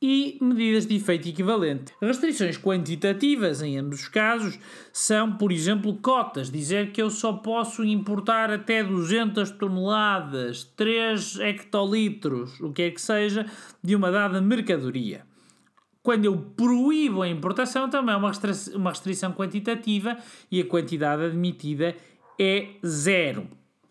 e 0.02 0.38
medidas 0.40 0.86
de 0.86 0.96
efeito 0.96 1.28
equivalente. 1.28 1.92
Restrições 2.02 2.58
quantitativas, 2.58 3.62
em 3.62 3.78
ambos 3.78 4.02
os 4.02 4.08
casos, 4.08 4.60
são, 4.94 5.34
por 5.38 5.52
exemplo, 5.52 5.96
cotas. 5.96 6.52
Dizer 6.52 6.92
que 6.92 7.02
eu 7.02 7.10
só 7.10 7.34
posso 7.34 7.84
importar 7.84 8.52
até 8.52 8.84
200 8.84 9.52
toneladas, 9.52 10.64
3 10.76 11.40
hectolitros, 11.40 12.60
o 12.60 12.72
que 12.72 12.84
é 12.84 12.92
que 12.92 13.02
seja, 13.02 13.46
de 13.84 13.96
uma 13.96 14.12
dada 14.12 14.40
mercadoria. 14.40 15.26
Quando 16.04 16.26
eu 16.26 16.38
proíbo 16.38 17.24
a 17.24 17.28
importação, 17.28 17.90
também 17.90 18.14
é 18.14 18.18
uma, 18.18 18.32
uma 18.76 18.92
restrição 18.92 19.34
quantitativa 19.34 20.16
e 20.50 20.62
a 20.62 20.66
quantidade 20.66 21.26
admitida 21.26 21.96
é 22.40 22.68
zero. 22.86 23.48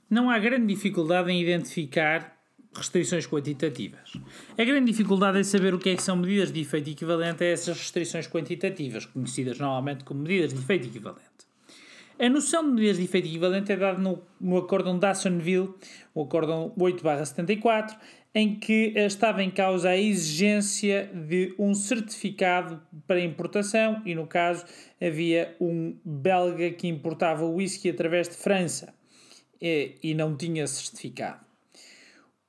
Não 0.09 0.31
há 0.31 0.39
grande 0.39 0.67
dificuldade 0.67 1.33
em 1.33 1.43
identificar 1.43 2.36
restrições 2.77 3.27
quantitativas. 3.27 4.13
A 4.59 4.65
grande 4.65 4.91
dificuldade 4.91 5.39
é 5.39 5.43
saber 5.43 5.75
o 5.75 5.79
que 5.79 5.91
é 5.91 5.97
que 5.97 6.03
são 6.03 6.17
medidas 6.17 6.53
de 6.53 6.61
efeito 6.61 6.91
equivalente 6.91 7.43
a 7.43 7.47
essas 7.47 7.77
restrições 7.79 8.27
quantitativas, 8.27 9.07
conhecidas 9.07 9.59
normalmente 9.59 10.05
como 10.05 10.23
medidas 10.23 10.53
de 10.53 10.61
efeito 10.61 10.87
equivalente. 10.87 11.25
A 12.19 12.31
noção 12.31 12.65
de 12.65 12.73
medidas 12.73 12.97
de 12.97 13.05
efeito 13.05 13.29
equivalente 13.29 13.73
é 13.73 13.77
dada 13.77 13.99
no, 13.99 14.23
no 14.41 14.99
de 14.99 15.07
Assonville, 15.07 15.75
o 16.15 16.23
Acórdão 16.23 16.73
8-74, 16.79 17.97
em 18.35 18.55
que 18.59 18.93
estava 18.97 19.43
em 19.43 19.51
causa 19.51 19.91
a 19.91 19.97
exigência 19.97 21.11
de 21.15 21.55
um 21.59 21.75
certificado 21.75 22.83
para 23.07 23.19
importação 23.19 24.03
e, 24.05 24.15
no 24.15 24.27
caso, 24.27 24.67
havia 25.01 25.57
um 25.59 25.97
belga 26.05 26.71
que 26.71 26.87
importava 26.87 27.47
whisky 27.47 27.89
através 27.89 28.29
de 28.29 28.35
França 28.35 28.95
e, 29.59 29.95
e 30.03 30.15
não 30.15 30.37
tinha 30.37 30.67
certificado. 30.67 31.46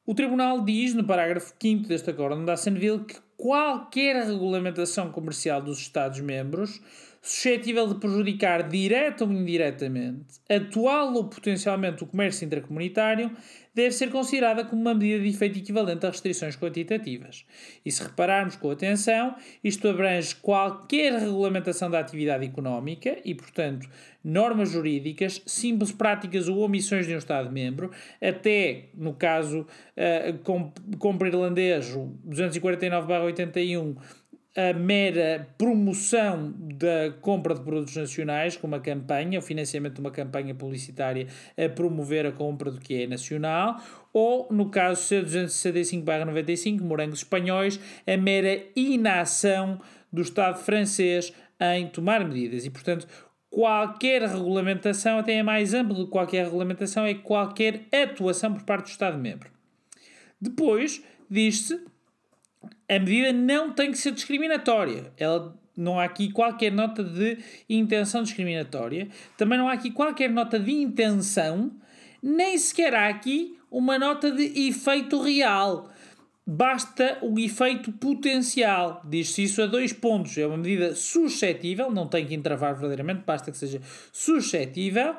O 0.10 0.16
Tribunal 0.16 0.64
diz, 0.64 0.94
no 0.94 1.04
parágrafo 1.04 1.54
5 1.62 1.86
deste 1.86 2.10
Acórdão 2.10 2.46
de 2.46 2.50
Assenville, 2.50 3.04
que 3.04 3.18
qualquer 3.36 4.16
regulamentação 4.26 5.12
comercial 5.12 5.62
dos 5.62 5.80
Estados-membros 5.80 6.80
suscetível 7.28 7.86
de 7.88 7.96
prejudicar 7.96 8.64
direta 8.70 9.26
ou 9.26 9.32
indiretamente, 9.34 10.40
atual 10.50 11.14
ou 11.14 11.26
potencialmente 11.26 12.02
o 12.02 12.08
comércio 12.08 12.46
intracomunitário, 12.46 13.30
deve 13.76 13.92
ser 13.92 14.10
considerada 14.10 14.64
como 14.64 14.82
uma 14.82 14.96
medida 14.96 15.22
de 15.22 15.30
efeito 15.30 15.60
equivalente 15.60 16.06
a 16.06 16.10
restrições 16.10 16.56
quantitativas. 16.56 17.46
E 17.86 17.92
se 17.92 18.02
repararmos 18.02 18.56
com 18.56 18.72
atenção, 18.72 19.36
isto 19.62 19.90
abrange 19.90 20.36
qualquer 20.36 21.14
regulamentação 21.14 21.92
da 21.92 22.00
atividade 22.00 22.46
económica 22.46 23.18
e, 23.26 23.36
portanto, 23.36 23.88
normas 24.24 24.72
jurídicas, 24.72 25.42
simples 25.46 25.92
práticas 25.92 26.48
ou 26.48 26.60
omissões 26.60 27.06
de 27.06 27.14
um 27.14 27.18
Estado-membro, 27.18 27.92
até, 28.22 28.86
no 28.96 29.14
caso, 29.14 29.68
uh, 29.98 30.98
compra 30.98 31.28
irlandês, 31.28 31.94
249-81, 32.28 33.98
a 34.58 34.74
mera 34.74 35.48
promoção 35.56 36.52
da 36.58 37.12
compra 37.22 37.54
de 37.54 37.62
produtos 37.62 37.96
nacionais, 37.96 38.58
com 38.58 38.66
uma 38.66 38.80
campanha, 38.80 39.38
o 39.38 39.42
financiamento 39.42 39.94
de 39.94 40.00
uma 40.00 40.10
campanha 40.10 40.56
publicitária 40.56 41.28
a 41.56 41.70
promover 41.70 42.26
a 42.26 42.32
compra 42.32 42.72
do 42.72 42.80
que 42.80 43.04
é 43.04 43.06
nacional, 43.06 43.80
ou, 44.12 44.48
no 44.50 44.72
caso 44.72 45.04
C265-95, 45.04 46.82
morangos 46.82 47.20
espanhóis, 47.20 47.80
a 48.08 48.18
mera 48.18 48.64
inação 48.76 49.80
do 50.12 50.24
Estado 50.24 50.58
francês 50.58 51.32
em 51.76 51.88
tomar 51.88 52.26
medidas. 52.26 52.66
E, 52.66 52.72
portanto, 52.72 53.08
qualquer 53.52 54.24
regulamentação, 54.24 55.20
até 55.20 55.34
é 55.34 55.44
mais 55.44 55.76
amplo 55.76 55.94
do 55.94 56.06
que 56.06 56.12
qualquer 56.12 56.46
regulamentação, 56.46 57.06
é 57.06 57.14
qualquer 57.14 57.82
atuação 57.94 58.56
por 58.56 58.64
parte 58.64 58.86
do 58.86 58.90
Estado-membro. 58.90 59.52
Depois, 60.42 61.04
diz-se 61.30 61.80
a 62.90 63.00
medida 63.00 63.32
não 63.34 63.72
tem 63.72 63.92
que 63.92 63.98
ser 63.98 64.12
discriminatória. 64.12 65.12
Ela, 65.18 65.56
não 65.76 66.00
há 66.00 66.06
aqui 66.06 66.32
qualquer 66.32 66.72
nota 66.72 67.04
de 67.04 67.38
intenção 67.70 68.24
discriminatória. 68.24 69.10
Também 69.38 69.58
não 69.58 69.68
há 69.68 69.74
aqui 69.74 69.92
qualquer 69.92 70.30
nota 70.30 70.60
de 70.60 70.72
intenção, 70.72 71.72
nem 72.22 72.58
sequer 72.58 72.96
há 72.96 73.08
aqui 73.08 73.58
uma 73.70 74.00
nota 74.00 74.32
de 74.32 74.68
efeito 74.68 75.22
real. 75.22 75.92
Basta 76.46 77.18
o 77.22 77.38
efeito 77.38 77.92
potencial. 77.92 79.02
Diz-se 79.06 79.44
isso 79.44 79.62
a 79.62 79.66
dois 79.66 79.92
pontos. 79.92 80.38
É 80.38 80.48
uma 80.48 80.58
medida 80.58 80.96
suscetível, 80.96 81.92
não 81.92 82.08
tem 82.08 82.26
que 82.26 82.34
entravar 82.34 82.74
verdadeiramente, 82.74 83.24
basta 83.26 83.52
que 83.52 83.58
seja 83.58 83.82
suscetível 84.14 85.16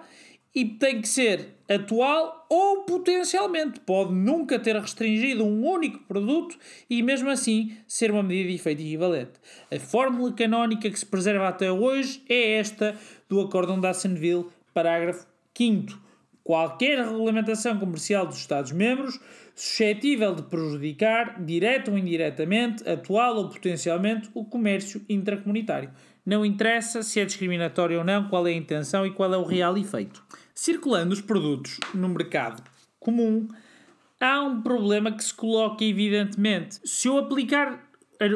e 0.54 0.64
tem 0.64 1.02
que 1.02 1.08
ser 1.08 1.57
atual 1.68 2.46
ou 2.48 2.84
potencialmente. 2.84 3.80
Pode 3.80 4.12
nunca 4.12 4.58
ter 4.58 4.74
restringido 4.74 5.44
um 5.44 5.66
único 5.66 5.98
produto 6.04 6.56
e, 6.88 7.02
mesmo 7.02 7.28
assim, 7.28 7.76
ser 7.86 8.10
uma 8.10 8.22
medida 8.22 8.48
de 8.48 8.54
efeito 8.54 8.82
equivalente. 8.82 9.32
A 9.70 9.78
fórmula 9.78 10.32
canónica 10.32 10.90
que 10.90 10.98
se 10.98 11.06
preserva 11.06 11.48
até 11.48 11.70
hoje 11.70 12.22
é 12.28 12.52
esta 12.54 12.96
do 13.28 13.40
Acórdão 13.40 13.80
de 13.80 13.86
Assenville, 13.86 14.46
parágrafo 14.72 15.26
5. 15.56 16.08
Qualquer 16.42 16.98
regulamentação 16.98 17.78
comercial 17.78 18.26
dos 18.26 18.38
Estados-membros 18.38 19.20
suscetível 19.58 20.36
de 20.36 20.42
prejudicar, 20.44 21.42
direta 21.42 21.90
ou 21.90 21.98
indiretamente, 21.98 22.88
atual 22.88 23.36
ou 23.38 23.48
potencialmente, 23.48 24.30
o 24.32 24.44
comércio 24.44 25.04
intracomunitário. 25.08 25.90
Não 26.24 26.46
interessa 26.46 27.02
se 27.02 27.18
é 27.18 27.24
discriminatório 27.24 27.98
ou 27.98 28.04
não, 28.04 28.28
qual 28.28 28.46
é 28.46 28.50
a 28.50 28.56
intenção 28.56 29.04
e 29.04 29.10
qual 29.10 29.34
é 29.34 29.36
o 29.36 29.42
real 29.42 29.76
efeito. 29.76 30.22
Circulando 30.60 31.14
os 31.14 31.20
produtos 31.20 31.78
no 31.94 32.08
mercado 32.08 32.64
comum, 32.98 33.46
há 34.20 34.42
um 34.42 34.60
problema 34.60 35.12
que 35.12 35.22
se 35.22 35.32
coloca 35.32 35.84
evidentemente. 35.84 36.80
Se 36.84 37.06
eu 37.06 37.16
aplicar 37.16 37.88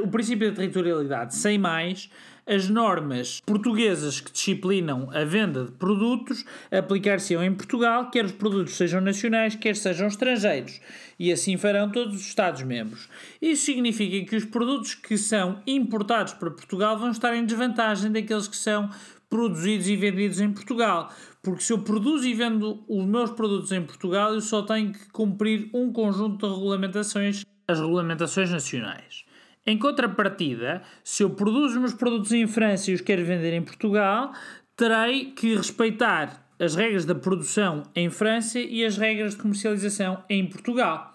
o 0.05 0.07
princípio 0.07 0.49
da 0.49 0.55
territorialidade 0.55 1.35
sem 1.35 1.59
mais, 1.59 2.09
as 2.47 2.69
normas 2.69 3.41
portuguesas 3.45 4.21
que 4.21 4.31
disciplinam 4.31 5.11
a 5.13 5.25
venda 5.25 5.65
de 5.65 5.73
produtos 5.73 6.45
aplicar-se-ão 6.71 7.43
em 7.43 7.53
Portugal, 7.53 8.09
quer 8.09 8.25
os 8.25 8.31
produtos 8.33 8.77
sejam 8.77 9.01
nacionais, 9.01 9.57
quer 9.57 9.75
sejam 9.75 10.07
estrangeiros, 10.07 10.81
e 11.19 11.33
assim 11.33 11.57
farão 11.57 11.91
todos 11.91 12.15
os 12.15 12.27
Estados-membros. 12.27 13.09
Isso 13.41 13.65
significa 13.65 14.25
que 14.31 14.37
os 14.37 14.45
produtos 14.45 14.95
que 14.95 15.19
são 15.19 15.61
importados 15.67 16.35
para 16.35 16.53
Portugal 16.53 16.97
vão 16.97 17.11
estar 17.11 17.35
em 17.35 17.45
desvantagem 17.45 18.13
daqueles 18.13 18.47
que 18.47 18.57
são 18.57 18.89
produzidos 19.33 19.89
e 19.89 19.97
vendidos 19.97 20.41
em 20.41 20.53
Portugal. 20.53 21.11
Porque 21.43 21.63
se 21.63 21.73
eu 21.73 21.79
produzo 21.79 22.29
e 22.29 22.35
vendo 22.35 22.85
os 22.87 23.07
meus 23.07 23.31
produtos 23.31 23.73
em 23.73 23.81
Portugal, 23.81 24.35
eu 24.35 24.43
só 24.43 24.61
tenho 24.61 24.93
que 24.93 25.11
cumprir 25.11 25.71
um 25.73 25.91
conjunto 25.91 26.47
de 26.47 26.55
regulamentações, 26.55 27.43
as 27.67 27.81
regulamentações 27.81 28.51
nacionais. 28.51 29.25
Em 29.67 29.79
contrapartida, 29.79 30.83
se 31.03 31.23
eu 31.23 31.31
produzo 31.31 31.77
os 31.77 31.77
meus 31.79 31.95
produtos 31.95 32.31
em 32.33 32.47
França 32.47 32.91
e 32.91 32.95
os 32.95 33.01
quero 33.01 33.25
vender 33.25 33.55
em 33.55 33.63
Portugal, 33.63 34.33
terei 34.77 35.31
que 35.31 35.57
respeitar 35.57 36.47
as 36.61 36.75
regras 36.75 37.07
da 37.07 37.15
produção 37.15 37.85
em 37.97 38.11
França 38.11 38.61
e 38.61 38.85
as 38.85 38.99
regras 38.99 39.33
de 39.33 39.41
comercialização 39.41 40.23
em 40.29 40.47
Portugal. 40.47 41.15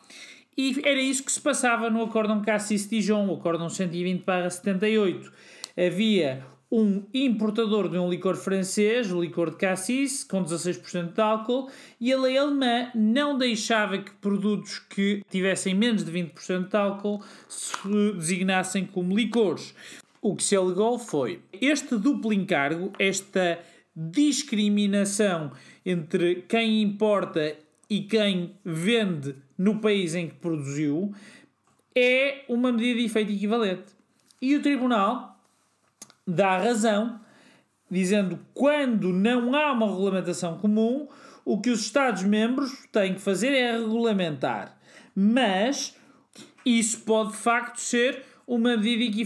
E 0.58 0.82
era 0.84 1.00
isso 1.00 1.24
que 1.24 1.32
se 1.32 1.40
passava 1.40 1.88
no 1.92 2.02
Acórdão 2.02 2.42
Cassis-Dijon, 2.42 3.28
o 3.28 3.36
Acórdão 3.36 3.68
120-78. 3.68 5.32
Havia 5.78 6.44
um 6.72 7.04
importador 7.14 7.90
de 7.90 7.98
um 7.98 8.10
licor 8.10 8.36
francês, 8.36 9.12
o 9.12 9.22
licor 9.22 9.52
de 9.52 9.58
Cassis, 9.58 10.24
com 10.24 10.44
16% 10.44 11.14
de 11.14 11.22
álcool, 11.22 11.70
e 12.00 12.12
a 12.12 12.20
lei 12.20 12.38
alemã 12.38 12.92
não 12.94 13.38
deixava 13.38 13.98
que 13.98 14.12
produtos 14.12 14.80
que 14.80 15.24
tivessem 15.30 15.74
menos 15.74 16.04
de 16.04 16.12
20% 16.12 16.70
de 16.70 16.76
álcool 16.76 17.24
se 17.48 17.78
designassem 18.14 18.86
como 18.86 19.16
licores. 19.16 19.74
O 20.22 20.36
que 20.36 20.44
se 20.44 20.56
alegou 20.56 21.00
foi 21.00 21.40
este 21.54 21.96
duplo 21.96 22.34
encargo, 22.34 22.92
esta 23.00 23.60
discriminação 23.96 25.52
entre 25.86 26.44
quem 26.48 26.82
importa 26.82 27.56
e 27.90 28.02
quem 28.02 28.52
vende 28.64 29.36
no 29.58 29.80
país 29.80 30.14
em 30.14 30.28
que 30.28 30.36
produziu, 30.36 31.14
é 31.96 32.44
uma 32.50 32.72
medida 32.72 33.00
de 33.00 33.06
efeito 33.06 33.32
equivalente. 33.32 33.86
E 34.42 34.56
o 34.56 34.62
Tribunal 34.62 35.37
dá 36.28 36.58
razão, 36.58 37.20
dizendo 37.90 38.40
quando 38.54 39.14
não 39.14 39.56
há 39.56 39.72
uma 39.72 39.88
regulamentação 39.88 40.58
comum, 40.58 41.08
o 41.46 41.62
que 41.62 41.70
os 41.70 41.80
Estados-membros 41.80 42.72
têm 42.92 43.14
que 43.14 43.22
fazer 43.22 43.54
é 43.54 43.72
regulamentar. 43.72 44.78
Mas 45.16 45.96
isso 46.66 47.00
pode 47.02 47.32
de 47.32 47.38
facto 47.38 47.78
ser 47.78 48.24
uma 48.46 48.76
medida 48.76 49.10
de 49.10 49.22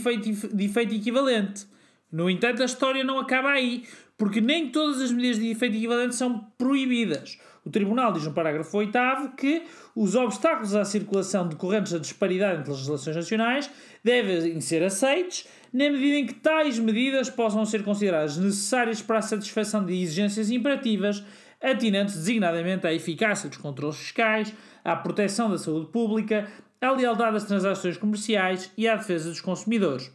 efeito, 0.66 0.96
equivalente. 0.96 1.66
No 2.12 2.30
entanto, 2.30 2.62
a 2.62 2.66
história 2.66 3.04
não 3.04 3.20
acaba 3.20 3.50
aí, 3.50 3.86
porque 4.18 4.40
nem 4.40 4.70
todas 4.70 5.02
as 5.02 5.12
medidas 5.12 5.40
de 5.40 5.50
efeito 5.50 5.76
equivalente 5.76 6.16
são 6.16 6.40
proibidas. 6.58 7.40
O 7.66 7.70
Tribunal 7.70 8.12
diz 8.12 8.24
no 8.24 8.34
parágrafo 8.34 8.76
8 8.78 8.92
que 9.38 9.64
os 9.96 10.16
obstáculos 10.16 10.76
à 10.76 10.84
circulação 10.84 11.48
decorrentes 11.48 11.92
da 11.92 12.00
disparidade 12.00 12.60
entre 12.60 12.72
as 12.72 12.78
legislações 12.78 13.16
nacionais 13.16 13.70
devem 14.04 14.60
ser 14.62 14.84
aceitos 14.84 15.48
na 15.72 15.90
medida 15.90 16.18
em 16.18 16.26
que 16.26 16.34
tais 16.34 16.78
medidas 16.78 17.30
possam 17.30 17.66
ser 17.66 17.84
consideradas 17.84 18.38
necessárias 18.38 19.02
para 19.02 19.20
a 19.20 19.22
satisfação 19.22 19.86
de 19.86 19.94
exigências 19.94 20.52
imperativas 20.52 21.24
atinentes 21.62 22.16
designadamente 22.16 22.88
à 22.88 22.94
eficácia 22.94 23.48
dos 23.48 23.58
controles 23.58 23.98
fiscais, 23.98 24.54
à 24.84 24.96
proteção 24.96 25.50
da 25.50 25.58
saúde 25.58 25.92
pública, 25.92 26.48
à 26.82 26.92
lealdade 26.92 27.34
das 27.34 27.46
transações 27.46 27.98
comerciais 27.98 28.72
e 28.76 28.88
à 28.88 28.96
defesa 28.96 29.30
dos 29.30 29.40
consumidores. 29.40 30.12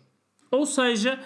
Ou 0.51 0.67
seja, 0.67 1.19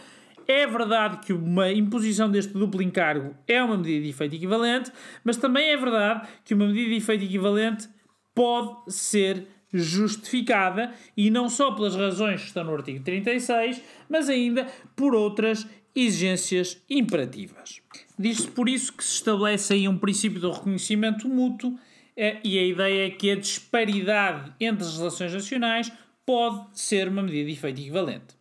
é 0.46 0.66
verdade 0.66 1.18
que 1.18 1.32
uma 1.32 1.72
imposição 1.72 2.30
deste 2.30 2.52
duplo 2.52 2.82
encargo 2.82 3.34
é 3.48 3.62
uma 3.62 3.78
medida 3.78 4.02
de 4.02 4.10
efeito 4.10 4.34
equivalente, 4.34 4.92
mas 5.24 5.36
também 5.36 5.70
é 5.70 5.76
verdade 5.76 6.28
que 6.44 6.54
uma 6.54 6.66
medida 6.66 6.90
de 6.90 6.96
efeito 6.96 7.24
equivalente 7.24 7.88
pode 8.34 8.92
ser 8.92 9.46
justificada 9.72 10.92
e 11.16 11.30
não 11.30 11.48
só 11.48 11.72
pelas 11.72 11.94
razões 11.94 12.40
que 12.40 12.46
estão 12.48 12.64
no 12.64 12.74
artigo 12.74 13.04
36, 13.04 13.80
mas 14.08 14.28
ainda 14.28 14.66
por 14.96 15.14
outras 15.14 15.66
exigências 15.94 16.80
imperativas. 16.88 17.80
Diz-se 18.18 18.48
por 18.48 18.68
isso 18.68 18.92
que 18.92 19.04
se 19.04 19.14
estabelece 19.14 19.74
aí 19.74 19.88
um 19.88 19.98
princípio 19.98 20.40
do 20.40 20.50
reconhecimento 20.50 21.28
mútuo 21.28 21.78
eh, 22.16 22.38
e 22.44 22.58
a 22.58 22.64
ideia 22.64 23.06
é 23.06 23.10
que 23.10 23.30
a 23.30 23.36
disparidade 23.36 24.52
entre 24.60 24.84
as 24.84 24.96
relações 24.96 25.32
nacionais 25.32 25.92
pode 26.24 26.78
ser 26.78 27.08
uma 27.08 27.22
medida 27.22 27.46
de 27.46 27.52
efeito 27.52 27.80
equivalente. 27.80 28.39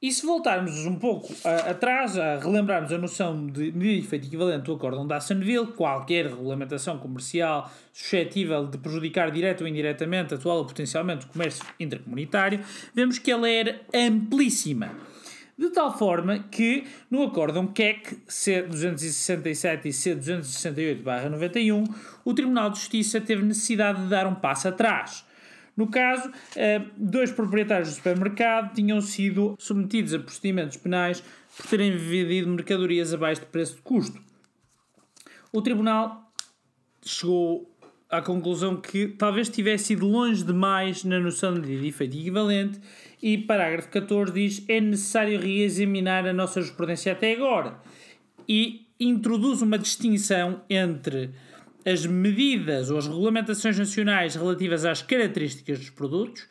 E 0.00 0.12
se 0.12 0.24
voltarmos 0.24 0.86
um 0.86 0.94
pouco 0.94 1.34
a, 1.44 1.70
atrás, 1.70 2.16
a 2.16 2.38
relembrarmos 2.38 2.92
a 2.92 2.98
noção 2.98 3.48
de 3.48 3.72
medida 3.72 3.94
de 3.94 4.06
efeito 4.06 4.28
equivalente 4.28 4.62
do 4.62 4.74
Acórdão 4.74 5.04
de 5.04 5.12
Assonville, 5.12 5.72
qualquer 5.72 6.26
regulamentação 6.26 6.98
comercial 6.98 7.68
suscetível 7.92 8.68
de 8.68 8.78
prejudicar 8.78 9.28
direto 9.32 9.62
ou 9.62 9.66
indiretamente, 9.66 10.34
atual 10.34 10.58
ou 10.58 10.66
potencialmente, 10.66 11.26
o 11.26 11.28
comércio 11.30 11.66
intercomunitário, 11.80 12.60
vemos 12.94 13.18
que 13.18 13.28
ela 13.28 13.50
era 13.50 13.80
amplíssima. 13.92 14.92
De 15.58 15.70
tal 15.70 15.98
forma 15.98 16.38
que, 16.48 16.84
no 17.10 17.24
Acórdão 17.24 17.66
Keck 17.66 18.18
C267 18.28 19.84
e 19.84 19.88
C268-91, 19.88 21.92
o 22.24 22.32
Tribunal 22.32 22.70
de 22.70 22.78
Justiça 22.78 23.20
teve 23.20 23.42
necessidade 23.42 24.00
de 24.00 24.08
dar 24.08 24.28
um 24.28 24.36
passo 24.36 24.68
atrás 24.68 25.26
no 25.78 25.86
caso, 25.86 26.28
eh, 26.56 26.82
dois 26.96 27.30
proprietários 27.30 27.90
do 27.90 27.94
supermercado 27.94 28.74
tinham 28.74 29.00
sido 29.00 29.54
submetidos 29.60 30.12
a 30.12 30.18
procedimentos 30.18 30.76
penais 30.76 31.22
por 31.56 31.66
terem 31.68 31.96
vendido 31.96 32.48
mercadorias 32.48 33.14
abaixo 33.14 33.42
de 33.42 33.46
preço 33.46 33.76
de 33.76 33.82
custo. 33.82 34.20
O 35.52 35.62
tribunal 35.62 36.32
chegou 37.00 37.72
à 38.10 38.20
conclusão 38.20 38.80
que 38.80 39.06
talvez 39.06 39.48
tivesse 39.48 39.92
ido 39.92 40.04
longe 40.04 40.42
demais 40.42 41.04
na 41.04 41.20
noção 41.20 41.54
de 41.54 41.86
efeito 41.86 42.16
equivalente 42.16 42.80
e 43.22 43.38
parágrafo 43.38 43.88
14 43.88 44.32
diz 44.32 44.64
é 44.66 44.80
necessário 44.80 45.38
reexaminar 45.38 46.26
a 46.26 46.32
nossa 46.32 46.60
jurisprudência 46.60 47.12
até 47.12 47.34
agora 47.34 47.80
e 48.48 48.84
introduz 48.98 49.62
uma 49.62 49.78
distinção 49.78 50.60
entre 50.68 51.30
as 51.88 52.04
medidas 52.04 52.90
ou 52.90 52.98
as 52.98 53.06
regulamentações 53.06 53.78
nacionais 53.78 54.34
relativas 54.34 54.84
às 54.84 55.00
características 55.00 55.78
dos 55.78 55.90
produtos, 55.90 56.46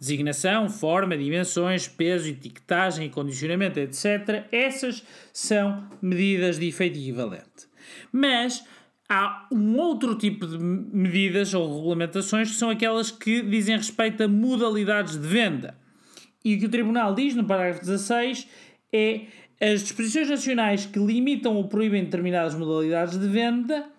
designação, 0.00 0.68
forma, 0.70 1.16
dimensões, 1.16 1.86
peso, 1.86 2.28
etiquetagem 2.28 3.06
e 3.06 3.10
condicionamento, 3.10 3.78
etc., 3.78 4.46
essas 4.50 5.04
são 5.32 5.86
medidas 6.00 6.58
de 6.58 6.68
efeito 6.68 6.98
equivalente. 6.98 7.68
Mas 8.10 8.64
há 9.08 9.46
um 9.52 9.76
outro 9.76 10.14
tipo 10.14 10.46
de 10.46 10.58
medidas 10.58 11.52
ou 11.52 11.76
regulamentações 11.76 12.50
que 12.50 12.56
são 12.56 12.70
aquelas 12.70 13.10
que 13.10 13.42
dizem 13.42 13.76
respeito 13.76 14.22
a 14.22 14.28
modalidades 14.28 15.16
de 15.16 15.26
venda. 15.26 15.76
E 16.42 16.54
o 16.54 16.58
que 16.58 16.66
o 16.66 16.70
Tribunal 16.70 17.14
diz 17.14 17.34
no 17.34 17.44
parágrafo 17.44 17.80
16 17.80 18.48
é 18.90 19.22
as 19.60 19.82
disposições 19.82 20.30
nacionais 20.30 20.86
que 20.86 20.98
limitam 20.98 21.56
ou 21.56 21.68
proíbem 21.68 22.04
determinadas 22.04 22.54
modalidades 22.54 23.18
de 23.18 23.28
venda 23.28 23.97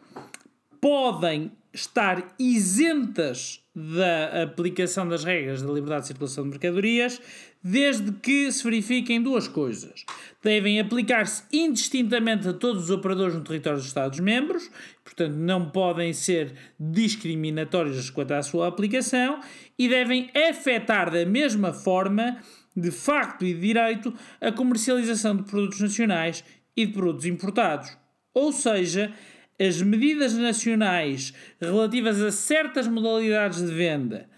podem 0.82 1.52
estar 1.74 2.36
isentas 2.40 3.62
da 3.76 4.44
aplicação 4.44 5.08
das 5.08 5.24
regras 5.24 5.62
da 5.62 5.72
liberdade 5.72 6.02
de 6.02 6.08
circulação 6.08 6.44
de 6.44 6.50
mercadorias, 6.50 7.22
desde 7.64 8.12
que 8.12 8.52
se 8.52 8.64
verifiquem 8.64 9.22
duas 9.22 9.48
coisas. 9.48 10.06
Devem 10.42 10.80
aplicar-se 10.80 11.44
indistintamente 11.52 12.48
a 12.48 12.54
todos 12.54 12.86
os 12.86 12.90
operadores 12.90 13.36
no 13.36 13.44
território 13.44 13.78
dos 13.78 13.88
Estados-membros, 13.88 14.70
portanto, 15.04 15.36
não 15.36 15.70
podem 15.70 16.12
ser 16.14 16.54
discriminatórios 16.80 18.10
quanto 18.10 18.34
à 18.34 18.42
sua 18.42 18.68
aplicação, 18.68 19.40
e 19.78 19.88
devem 19.88 20.30
afetar 20.50 21.12
da 21.12 21.26
mesma 21.26 21.72
forma, 21.72 22.38
de 22.76 22.92
facto 22.92 23.46
e 23.46 23.54
de 23.54 23.60
direito, 23.60 24.14
a 24.42 24.52
comercialização 24.52 25.36
de 25.36 25.44
produtos 25.44 25.80
nacionais 25.80 26.44
e 26.76 26.86
de 26.86 26.94
produtos 26.94 27.26
importados. 27.26 27.98
Ou 28.34 28.52
seja, 28.52 29.14
as 29.60 29.82
medidas 29.82 30.34
nacionais 30.36 31.34
relativas 31.60 32.22
a 32.22 32.32
certas 32.32 32.88
modalidades 32.88 33.60
de 33.60 33.74
venda 33.74 34.30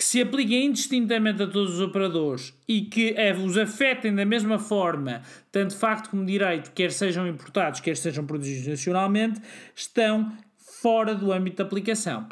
que 0.00 0.04
se 0.04 0.22
apliquem 0.22 0.66
indistintamente 0.66 1.42
a 1.42 1.46
todos 1.46 1.74
os 1.74 1.80
operadores 1.80 2.54
e 2.66 2.80
que 2.80 3.14
os 3.44 3.58
afetem 3.58 4.14
da 4.14 4.24
mesma 4.24 4.58
forma, 4.58 5.20
tanto 5.52 5.76
facto 5.76 6.08
como 6.08 6.24
direito, 6.24 6.72
quer 6.72 6.90
sejam 6.90 7.28
importados, 7.28 7.80
quer 7.80 7.98
sejam 7.98 8.24
produzidos 8.24 8.66
nacionalmente, 8.66 9.42
estão 9.76 10.32
fora 10.56 11.14
do 11.14 11.30
âmbito 11.30 11.56
de 11.56 11.62
aplicação. 11.64 12.26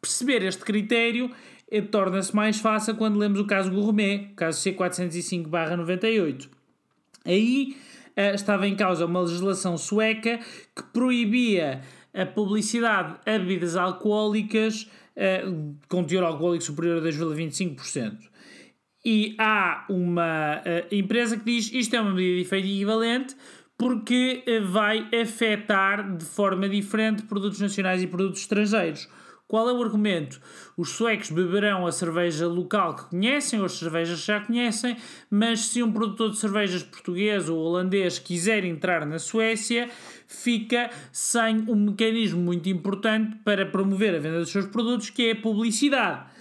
Perceber 0.00 0.42
este 0.42 0.64
critério 0.64 1.30
eh, 1.70 1.80
torna-se 1.80 2.34
mais 2.34 2.58
fácil 2.58 2.96
quando 2.96 3.20
lemos 3.20 3.38
o 3.38 3.46
caso 3.46 3.70
Gourmet, 3.70 4.32
caso 4.34 4.60
C405-98. 4.68 6.48
Aí 7.24 7.76
uh, 8.16 8.34
estava 8.34 8.66
em 8.66 8.76
causa 8.76 9.06
uma 9.06 9.20
legislação 9.20 9.76
sueca 9.76 10.38
que 10.74 10.82
proibia 10.92 11.82
a 12.14 12.26
publicidade 12.26 13.16
a 13.26 13.38
bebidas 13.38 13.76
alcoólicas 13.76 14.90
uh, 15.16 15.76
com 15.88 16.04
teor 16.04 16.24
alcoólico 16.24 16.64
superior 16.64 16.98
a 16.98 17.08
2,25%. 17.08 18.18
E 19.04 19.34
há 19.38 19.84
uma 19.88 20.58
uh, 20.60 20.94
empresa 20.94 21.36
que 21.36 21.44
diz 21.44 21.72
isto 21.72 21.96
é 21.96 22.00
uma 22.00 22.12
medida 22.12 22.36
de 22.36 22.42
efeito 22.42 22.66
equivalente 22.66 23.36
porque 23.76 24.44
vai 24.70 25.08
afetar 25.20 26.16
de 26.16 26.24
forma 26.24 26.68
diferente 26.68 27.24
produtos 27.24 27.58
nacionais 27.58 28.00
e 28.00 28.06
produtos 28.06 28.42
estrangeiros. 28.42 29.08
Qual 29.52 29.68
é 29.68 29.72
o 29.74 29.82
argumento? 29.82 30.40
Os 30.78 30.92
suecos 30.92 31.30
beberão 31.30 31.86
a 31.86 31.92
cerveja 31.92 32.46
local 32.46 32.96
que 32.96 33.10
conhecem, 33.10 33.58
ou 33.58 33.66
as 33.66 33.72
cervejas 33.72 34.20
que 34.20 34.26
já 34.26 34.40
conhecem, 34.40 34.96
mas 35.30 35.66
se 35.66 35.82
um 35.82 35.92
produtor 35.92 36.30
de 36.30 36.38
cervejas 36.38 36.82
português 36.82 37.50
ou 37.50 37.58
holandês 37.58 38.18
quiser 38.18 38.64
entrar 38.64 39.04
na 39.04 39.18
Suécia, 39.18 39.90
fica 40.26 40.88
sem 41.12 41.66
um 41.68 41.74
mecanismo 41.74 42.40
muito 42.40 42.70
importante 42.70 43.36
para 43.44 43.66
promover 43.66 44.14
a 44.14 44.18
venda 44.18 44.38
dos 44.38 44.48
seus 44.48 44.64
produtos, 44.64 45.10
que 45.10 45.26
é 45.26 45.32
a 45.32 45.36
publicidade. 45.36 46.32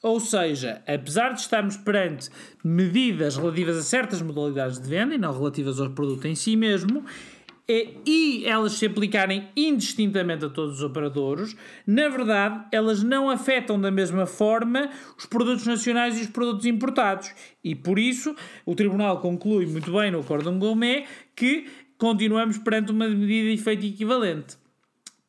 Ou 0.00 0.20
seja, 0.20 0.80
apesar 0.86 1.32
de 1.32 1.40
estarmos 1.40 1.76
perante 1.76 2.30
medidas 2.62 3.36
relativas 3.36 3.78
a 3.78 3.82
certas 3.82 4.22
modalidades 4.22 4.78
de 4.78 4.88
venda 4.88 5.14
e 5.14 5.18
não 5.18 5.36
relativas 5.36 5.80
ao 5.80 5.90
produto 5.90 6.24
em 6.26 6.36
si 6.36 6.56
mesmo, 6.56 7.04
e 8.06 8.44
elas 8.46 8.72
se 8.72 8.86
aplicarem 8.86 9.48
indistintamente 9.56 10.44
a 10.44 10.48
todos 10.48 10.76
os 10.76 10.82
operadores, 10.82 11.56
na 11.86 12.08
verdade, 12.08 12.66
elas 12.72 13.02
não 13.02 13.30
afetam 13.30 13.80
da 13.80 13.90
mesma 13.90 14.26
forma 14.26 14.90
os 15.16 15.26
produtos 15.26 15.66
nacionais 15.66 16.18
e 16.18 16.22
os 16.22 16.28
produtos 16.28 16.66
importados. 16.66 17.32
E 17.62 17.74
por 17.74 17.98
isso, 17.98 18.34
o 18.64 18.74
Tribunal 18.74 19.20
conclui 19.20 19.66
muito 19.66 19.92
bem 19.92 20.10
no 20.10 20.20
Acórdão 20.20 20.58
Gourmet 20.58 21.06
que 21.36 21.66
continuamos 21.96 22.58
perante 22.58 22.92
uma 22.92 23.08
medida 23.08 23.48
de 23.48 23.54
efeito 23.54 23.86
equivalente. 23.86 24.56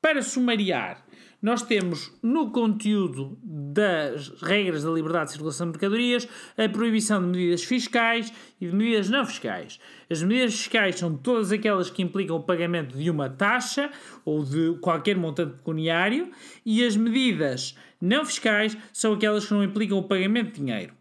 Para 0.01 0.21
sumariar, 0.21 1.00
nós 1.41 1.63
temos 1.63 2.13
no 2.21 2.51
conteúdo 2.51 3.37
das 3.43 4.29
regras 4.41 4.83
da 4.83 4.91
liberdade 4.91 5.25
de 5.25 5.31
circulação 5.31 5.67
de 5.67 5.71
mercadorias 5.71 6.27
a 6.55 6.69
proibição 6.69 7.19
de 7.19 7.27
medidas 7.27 7.63
fiscais 7.63 8.31
e 8.59 8.67
de 8.67 8.75
medidas 8.75 9.09
não 9.09 9.25
fiscais. 9.25 9.79
As 10.09 10.21
medidas 10.21 10.53
fiscais 10.53 10.99
são 10.99 11.17
todas 11.17 11.51
aquelas 11.51 11.89
que 11.89 12.03
implicam 12.03 12.35
o 12.35 12.43
pagamento 12.43 12.95
de 12.95 13.09
uma 13.09 13.29
taxa 13.29 13.89
ou 14.23 14.43
de 14.43 14.77
qualquer 14.81 15.17
montante 15.17 15.53
pecuniário 15.53 16.29
e 16.65 16.85
as 16.85 16.95
medidas 16.95 17.75
não 17.99 18.23
fiscais 18.23 18.77
são 18.93 19.13
aquelas 19.13 19.45
que 19.45 19.53
não 19.53 19.63
implicam 19.63 19.97
o 19.97 20.03
pagamento 20.03 20.53
de 20.53 20.61
dinheiro. 20.61 20.93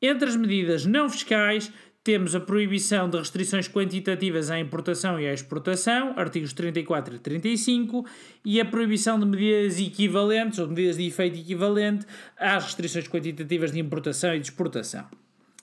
Entre 0.00 0.28
as 0.28 0.36
medidas 0.36 0.86
não 0.86 1.08
fiscais 1.08 1.72
temos 2.06 2.36
a 2.36 2.40
proibição 2.40 3.10
de 3.10 3.18
restrições 3.18 3.68
quantitativas 3.68 4.48
à 4.48 4.60
importação 4.60 5.18
e 5.18 5.26
à 5.26 5.32
exportação, 5.32 6.14
artigos 6.16 6.52
34 6.52 7.16
e 7.16 7.18
35, 7.18 8.06
e 8.44 8.60
a 8.60 8.64
proibição 8.64 9.18
de 9.18 9.26
medidas 9.26 9.80
equivalentes 9.80 10.60
ou 10.60 10.68
medidas 10.68 10.96
de 10.96 11.04
efeito 11.04 11.36
equivalente 11.36 12.06
às 12.38 12.62
restrições 12.62 13.08
quantitativas 13.08 13.72
de 13.72 13.80
importação 13.80 14.32
e 14.36 14.38
de 14.38 14.46
exportação. 14.46 15.04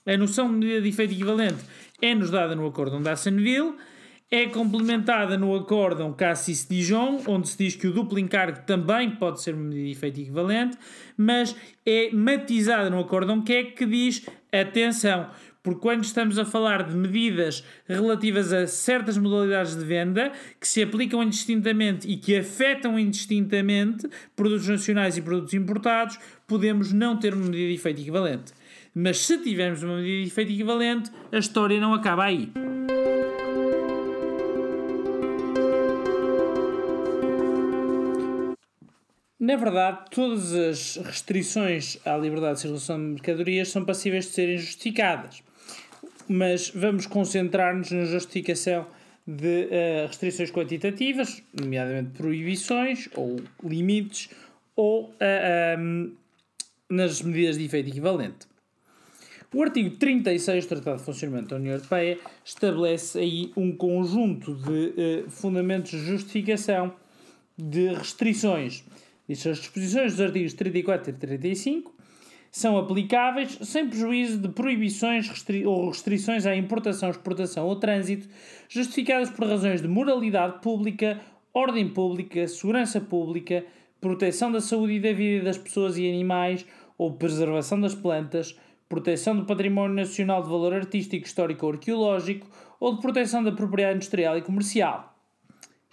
A 0.04 0.14
noção 0.18 0.48
de 0.48 0.58
medida 0.58 0.82
de 0.82 0.88
efeito 0.90 1.14
equivalente 1.14 1.64
é-nos 2.02 2.30
dada 2.30 2.54
no 2.54 2.66
Acórdão 2.66 3.00
da 3.00 3.12
Assenville, 3.12 3.76
é 4.30 4.44
complementada 4.44 5.38
no 5.38 5.54
Acórdão 5.56 6.12
Cassis-Dijon, 6.12 7.22
onde 7.26 7.48
se 7.48 7.56
diz 7.56 7.74
que 7.74 7.86
o 7.86 7.92
duplo 7.92 8.18
encargo 8.18 8.66
também 8.66 9.12
pode 9.12 9.40
ser 9.40 9.54
uma 9.54 9.64
medida 9.64 9.84
de 9.84 9.92
efeito 9.92 10.20
equivalente, 10.20 10.76
mas 11.16 11.56
é 11.86 12.10
matizada 12.12 12.90
no 12.90 12.98
Acórdão 13.00 13.40
Keck, 13.40 13.72
que 13.72 13.86
diz, 13.86 14.26
atenção, 14.52 15.30
porque 15.64 15.80
quando 15.80 16.04
estamos 16.04 16.38
a 16.38 16.44
falar 16.44 16.82
de 16.82 16.94
medidas 16.94 17.64
relativas 17.88 18.52
a 18.52 18.66
certas 18.66 19.16
modalidades 19.16 19.74
de 19.74 19.82
venda 19.82 20.30
que 20.60 20.68
se 20.68 20.82
aplicam 20.82 21.22
indistintamente 21.22 22.06
e 22.06 22.18
que 22.18 22.36
afetam 22.36 22.98
indistintamente 22.98 24.06
produtos 24.36 24.68
nacionais 24.68 25.16
e 25.16 25.22
produtos 25.22 25.54
importados, 25.54 26.18
podemos 26.46 26.92
não 26.92 27.18
ter 27.18 27.32
uma 27.32 27.46
medida 27.46 27.68
de 27.68 27.74
efeito 27.74 28.02
equivalente. 28.02 28.52
Mas 28.94 29.20
se 29.20 29.38
tivermos 29.38 29.82
uma 29.82 29.96
medida 29.96 30.24
de 30.24 30.28
efeito 30.28 30.52
equivalente, 30.52 31.10
a 31.32 31.38
história 31.38 31.80
não 31.80 31.94
acaba 31.94 32.24
aí. 32.24 32.52
Na 39.40 39.56
verdade, 39.56 40.04
todas 40.10 40.52
as 40.52 40.96
restrições 40.96 41.98
à 42.04 42.18
liberdade 42.18 42.56
de 42.56 42.60
circulação 42.60 42.98
de 42.98 43.12
mercadorias 43.12 43.68
são 43.68 43.82
passíveis 43.82 44.26
de 44.26 44.32
serem 44.32 44.58
justificadas 44.58 45.42
mas 46.28 46.70
vamos 46.70 47.06
concentrar-nos 47.06 47.90
na 47.90 48.04
justificação 48.04 48.86
de 49.26 49.64
uh, 49.64 50.06
restrições 50.06 50.50
quantitativas, 50.50 51.42
nomeadamente 51.58 52.10
proibições 52.10 53.08
ou 53.14 53.40
limites, 53.62 54.28
ou 54.76 55.04
uh, 55.04 55.14
eh, 55.20 55.76
um, 55.78 55.82
ehm, 55.82 56.12
nas 56.90 57.22
medidas 57.22 57.56
de 57.56 57.64
efeito 57.64 57.90
equivalente. 57.90 58.46
O 59.54 59.62
artigo 59.62 59.96
36 59.96 60.64
do 60.64 60.68
Tratado 60.68 60.98
de 60.98 61.04
Funcionamento 61.04 61.50
da 61.50 61.56
União 61.56 61.74
Europeia 61.74 62.18
estabelece 62.44 63.18
aí 63.20 63.52
um 63.56 63.70
conjunto 63.70 64.52
de 64.56 65.24
uh, 65.26 65.30
fundamentos 65.30 65.92
de 65.92 66.04
justificação 66.04 66.92
de 67.56 67.94
restrições. 67.94 68.84
Diz 69.28 69.46
as 69.46 69.58
disposições 69.58 70.12
dos 70.12 70.20
artigos 70.20 70.54
34 70.54 71.10
e 71.10 71.12
35 71.14 71.93
são 72.54 72.78
aplicáveis 72.78 73.58
sem 73.62 73.88
prejuízo 73.88 74.38
de 74.38 74.48
proibições 74.48 75.28
restri 75.28 75.66
ou 75.66 75.88
restrições 75.88 76.46
à 76.46 76.54
importação, 76.54 77.10
exportação 77.10 77.66
ou 77.66 77.74
trânsito 77.74 78.28
justificadas 78.68 79.28
por 79.28 79.48
razões 79.48 79.82
de 79.82 79.88
moralidade 79.88 80.60
pública, 80.62 81.20
ordem 81.52 81.88
pública, 81.88 82.46
segurança 82.46 83.00
pública, 83.00 83.64
proteção 84.00 84.52
da 84.52 84.60
saúde 84.60 84.92
e 84.92 85.00
da 85.00 85.12
vida 85.12 85.46
das 85.46 85.58
pessoas 85.58 85.98
e 85.98 86.08
animais 86.08 86.64
ou 86.96 87.14
preservação 87.14 87.80
das 87.80 87.92
plantas, 87.92 88.56
proteção 88.88 89.34
do 89.34 89.46
património 89.46 89.96
nacional 89.96 90.40
de 90.40 90.48
valor 90.48 90.74
artístico, 90.74 91.26
histórico 91.26 91.66
ou 91.66 91.72
arqueológico 91.72 92.46
ou 92.78 92.94
de 92.94 93.02
proteção 93.02 93.42
da 93.42 93.50
propriedade 93.50 93.96
industrial 93.96 94.38
e 94.38 94.42
comercial. 94.42 95.12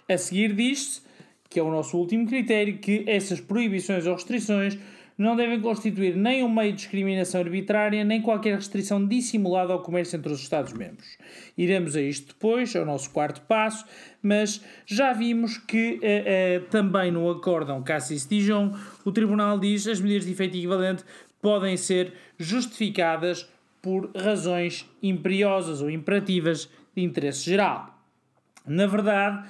A 0.08 0.16
seguir 0.16 0.54
diz-se, 0.54 1.02
que 1.50 1.58
é 1.58 1.62
o 1.62 1.72
nosso 1.72 1.98
último 1.98 2.24
critério, 2.24 2.78
que 2.78 3.02
essas 3.08 3.40
proibições 3.40 4.06
ou 4.06 4.14
restrições 4.14 4.78
não 5.22 5.36
devem 5.36 5.60
constituir 5.60 6.16
nem 6.16 6.42
um 6.42 6.52
meio 6.52 6.72
de 6.72 6.78
discriminação 6.78 7.40
arbitrária, 7.40 8.04
nem 8.04 8.20
qualquer 8.20 8.56
restrição 8.56 9.06
dissimulada 9.06 9.72
ao 9.72 9.80
comércio 9.80 10.16
entre 10.16 10.32
os 10.32 10.40
Estados-membros. 10.40 11.16
Iremos 11.56 11.94
a 11.94 12.02
isto 12.02 12.34
depois, 12.34 12.74
é 12.74 12.80
o 12.80 12.84
nosso 12.84 13.10
quarto 13.10 13.40
passo, 13.42 13.86
mas 14.20 14.60
já 14.84 15.12
vimos 15.12 15.58
que 15.58 16.00
eh, 16.02 16.24
eh, 16.26 16.60
também 16.70 17.10
no 17.10 17.30
acórdão 17.30 17.82
Cassis-Dijon, 17.82 18.76
o 19.04 19.12
Tribunal 19.12 19.58
diz 19.58 19.84
que 19.84 19.90
as 19.90 20.00
medidas 20.00 20.26
de 20.26 20.32
efeito 20.32 20.56
equivalente 20.56 21.04
podem 21.40 21.76
ser 21.76 22.12
justificadas 22.38 23.48
por 23.80 24.10
razões 24.16 24.88
imperiosas 25.02 25.82
ou 25.82 25.90
imperativas 25.90 26.68
de 26.94 27.02
interesse 27.02 27.44
geral. 27.44 27.98
Na 28.66 28.86
verdade, 28.86 29.44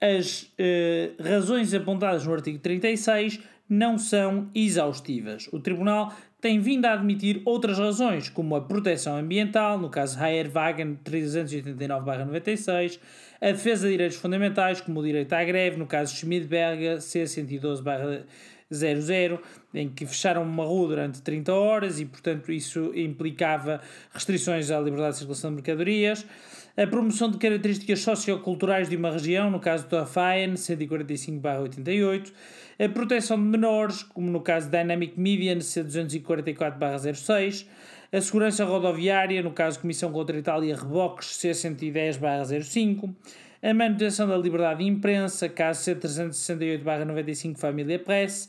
as 0.00 0.52
eh, 0.58 1.10
razões 1.18 1.74
apontadas 1.74 2.26
no 2.26 2.32
artigo 2.32 2.58
36 2.58 3.40
não 3.68 3.98
são 3.98 4.48
exaustivas. 4.54 5.48
O 5.52 5.60
Tribunal 5.60 6.12
tem 6.40 6.60
vindo 6.60 6.86
a 6.86 6.92
admitir 6.92 7.42
outras 7.44 7.78
razões, 7.78 8.28
como 8.28 8.54
a 8.54 8.60
proteção 8.60 9.16
ambiental, 9.16 9.76
no 9.78 9.90
caso 9.90 10.16
Wagen 10.52 10.98
389-96, 11.04 13.00
a 13.40 13.46
defesa 13.46 13.86
de 13.86 13.92
direitos 13.92 14.18
fundamentais, 14.18 14.80
como 14.80 15.00
o 15.00 15.04
direito 15.04 15.32
à 15.32 15.44
greve, 15.44 15.76
no 15.76 15.86
caso 15.86 16.14
Schmidberger 16.14 17.00
C112-00, 18.72 19.38
em 19.74 19.88
que 19.88 20.06
fecharam 20.06 20.42
uma 20.42 20.64
rua 20.64 20.88
durante 20.88 21.22
30 21.22 21.52
horas 21.52 22.00
e, 22.00 22.04
portanto, 22.04 22.52
isso 22.52 22.92
implicava 22.94 23.80
restrições 24.12 24.70
à 24.70 24.78
liberdade 24.78 25.12
de 25.12 25.18
circulação 25.18 25.50
de 25.50 25.56
mercadorias. 25.56 26.26
A 26.76 26.86
promoção 26.86 27.30
de 27.30 27.38
características 27.38 28.00
socioculturais 28.00 28.88
de 28.88 28.94
uma 28.94 29.10
região, 29.10 29.50
no 29.50 29.58
caso 29.58 29.88
do 29.88 29.96
AFAEN 29.96 30.54
145-88, 30.54 32.32
a 32.78 32.88
proteção 32.88 33.36
de 33.36 33.42
menores, 33.42 34.04
como 34.04 34.30
no 34.30 34.40
caso 34.40 34.70
Dynamic 34.70 35.18
Media 35.18 35.56
C244-06, 35.56 37.66
a 38.12 38.20
segurança 38.20 38.64
rodoviária, 38.64 39.42
no 39.42 39.50
caso 39.50 39.80
Comissão 39.80 40.12
contra 40.12 40.36
a 40.36 40.38
Itália 40.38 40.76
Reboques 40.76 41.30
C110-05, 41.42 43.12
a 43.62 43.74
manutenção 43.74 44.28
da 44.28 44.36
liberdade 44.36 44.84
de 44.84 44.90
imprensa, 44.90 45.48
caso 45.48 45.90
C368-95 45.90 47.58
Família 47.58 47.98
Press. 47.98 48.48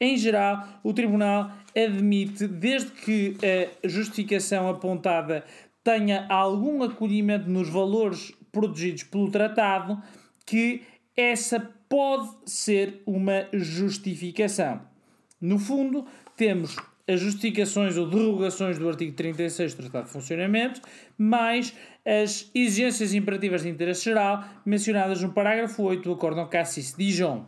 Em 0.00 0.16
geral, 0.16 0.66
o 0.82 0.92
Tribunal 0.92 1.50
admite, 1.76 2.46
desde 2.46 2.90
que 2.90 3.36
a 3.42 3.88
justificação 3.88 4.68
apontada 4.68 5.44
tenha 5.82 6.26
algum 6.28 6.82
acolhimento 6.82 7.48
nos 7.48 7.68
valores 7.68 8.32
protegidos 8.52 9.04
pelo 9.04 9.30
tratado, 9.30 10.00
que 10.44 10.82
essa 11.16 11.60
pode 11.88 12.28
ser 12.46 13.02
uma 13.06 13.46
justificação. 13.52 14.80
No 15.40 15.58
fundo, 15.58 16.06
temos 16.36 16.76
as 17.08 17.20
justificações 17.20 17.96
ou 17.96 18.06
derrogações 18.06 18.78
do 18.78 18.86
artigo 18.86 19.12
36 19.12 19.72
do 19.72 19.82
Tratado 19.82 20.06
de 20.06 20.12
Funcionamento, 20.12 20.82
mais 21.16 21.74
as 22.04 22.50
exigências 22.54 23.14
imperativas 23.14 23.62
de 23.62 23.70
interesse 23.70 24.04
geral 24.04 24.44
mencionadas 24.64 25.22
no 25.22 25.32
parágrafo 25.32 25.82
8 25.82 26.02
do 26.02 26.12
Acórdão 26.12 26.46
Cassis-Dijon. 26.46 27.46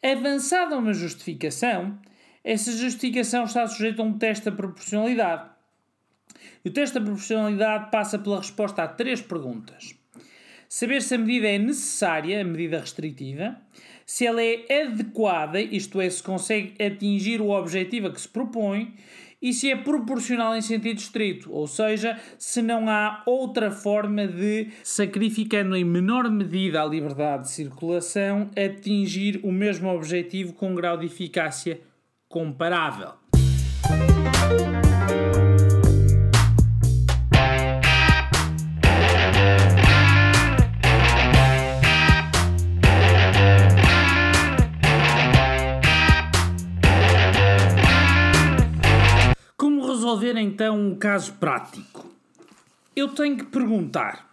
Avançada 0.00 0.78
uma 0.78 0.92
justificação, 0.92 1.98
essa 2.44 2.70
justificação 2.72 3.44
está 3.44 3.66
sujeita 3.66 4.00
a 4.00 4.04
um 4.04 4.16
teste 4.16 4.44
da 4.44 4.52
proporcionalidade. 4.52 5.50
E 6.64 6.68
o 6.68 6.72
teste 6.72 6.94
da 6.94 7.00
proporcionalidade 7.00 7.90
passa 7.90 8.18
pela 8.18 8.38
resposta 8.38 8.84
a 8.84 8.88
três 8.88 9.20
perguntas. 9.20 9.96
Saber 10.68 11.02
se 11.02 11.14
a 11.14 11.18
medida 11.18 11.48
é 11.48 11.58
necessária, 11.58 12.40
a 12.40 12.44
medida 12.44 12.78
restritiva, 12.78 13.60
se 14.12 14.26
ela 14.26 14.42
é 14.42 14.82
adequada, 14.82 15.58
isto 15.58 15.98
é, 15.98 16.10
se 16.10 16.22
consegue 16.22 16.74
atingir 16.84 17.40
o 17.40 17.48
objetivo 17.48 18.08
a 18.08 18.12
que 18.12 18.20
se 18.20 18.28
propõe, 18.28 18.92
e 19.40 19.54
se 19.54 19.70
é 19.70 19.74
proporcional 19.74 20.54
em 20.54 20.60
sentido 20.60 20.98
estrito, 20.98 21.50
ou 21.50 21.66
seja, 21.66 22.20
se 22.38 22.60
não 22.60 22.90
há 22.90 23.22
outra 23.24 23.70
forma 23.70 24.28
de, 24.28 24.68
sacrificando 24.84 25.74
em 25.74 25.82
menor 25.82 26.30
medida 26.30 26.82
a 26.82 26.86
liberdade 26.86 27.44
de 27.44 27.52
circulação, 27.52 28.50
atingir 28.54 29.40
o 29.42 29.50
mesmo 29.50 29.88
objetivo 29.88 30.52
com 30.52 30.72
um 30.72 30.74
grau 30.74 30.98
de 30.98 31.06
eficácia 31.06 31.80
comparável. 32.28 33.12
Então 50.20 50.78
um 50.78 50.94
caso 50.94 51.32
prático. 51.34 52.10
Eu 52.94 53.08
tenho 53.08 53.36
que 53.36 53.44
perguntar: 53.44 54.30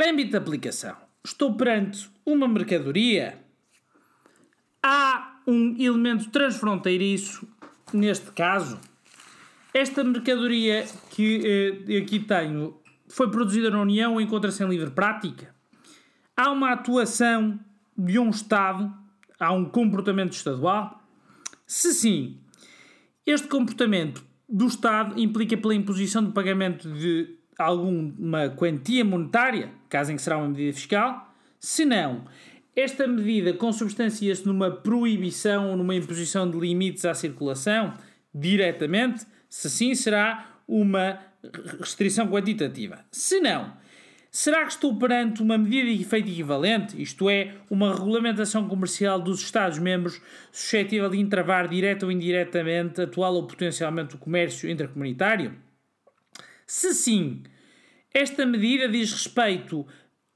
âmbito 0.00 0.30
de 0.30 0.36
aplicação, 0.36 0.96
estou 1.24 1.54
perante 1.54 2.08
uma 2.24 2.48
mercadoria? 2.48 3.38
Há 4.82 5.40
um 5.46 5.76
elemento 5.78 6.30
transfronteiriço 6.30 7.46
neste 7.92 8.30
caso? 8.30 8.80
Esta 9.74 10.02
mercadoria 10.02 10.86
que 11.10 11.84
eh, 11.88 11.98
aqui 11.98 12.20
tenho 12.20 12.80
foi 13.08 13.30
produzida 13.30 13.70
na 13.70 13.80
União 13.80 14.14
ou 14.14 14.20
encontra-se 14.20 14.64
em 14.64 14.68
livre 14.68 14.90
prática? 14.90 15.54
Há 16.34 16.50
uma 16.50 16.72
atuação 16.72 17.60
de 17.96 18.18
um 18.18 18.30
Estado? 18.30 18.90
Há 19.38 19.52
um 19.52 19.66
comportamento 19.66 20.32
estadual? 20.32 21.02
Se 21.66 21.92
sim, 21.92 22.40
este 23.26 23.48
comportamento 23.48 24.25
do 24.48 24.66
Estado 24.66 25.18
implica 25.18 25.56
pela 25.56 25.74
imposição 25.74 26.24
de 26.24 26.32
pagamento 26.32 26.88
de 26.92 27.36
alguma 27.58 28.50
quantia 28.50 29.04
monetária, 29.04 29.70
caso 29.88 30.12
em 30.12 30.16
que 30.16 30.22
será 30.22 30.38
uma 30.38 30.48
medida 30.48 30.72
fiscal? 30.72 31.34
Se 31.58 31.84
não, 31.84 32.24
esta 32.74 33.06
medida 33.06 33.52
consubstancia-se 33.54 34.46
numa 34.46 34.70
proibição 34.70 35.70
ou 35.70 35.76
numa 35.76 35.94
imposição 35.94 36.48
de 36.50 36.58
limites 36.58 37.04
à 37.04 37.14
circulação 37.14 37.94
diretamente? 38.34 39.26
Se 39.48 39.70
sim, 39.70 39.94
será 39.94 40.60
uma 40.68 41.18
restrição 41.80 42.28
quantitativa. 42.28 43.04
Se 43.10 43.40
não, 43.40 43.72
será 44.36 44.66
que 44.66 44.72
estou 44.72 44.94
perante 44.94 45.40
uma 45.40 45.56
medida 45.56 45.90
de 45.90 46.02
efeito 46.02 46.28
equivalente, 46.28 47.00
isto 47.00 47.30
é, 47.30 47.54
uma 47.70 47.94
regulamentação 47.94 48.68
comercial 48.68 49.18
dos 49.18 49.40
Estados-membros 49.40 50.20
suscetível 50.52 51.08
de 51.08 51.18
entravar 51.18 51.66
direta 51.66 52.04
ou 52.04 52.12
indiretamente, 52.12 53.00
atual 53.00 53.34
ou 53.34 53.46
potencialmente, 53.46 54.14
o 54.14 54.18
comércio 54.18 54.68
intercomunitário? 54.68 55.56
Se 56.66 56.92
sim, 56.92 57.44
esta 58.12 58.44
medida 58.44 58.86
diz 58.86 59.10
respeito 59.10 59.86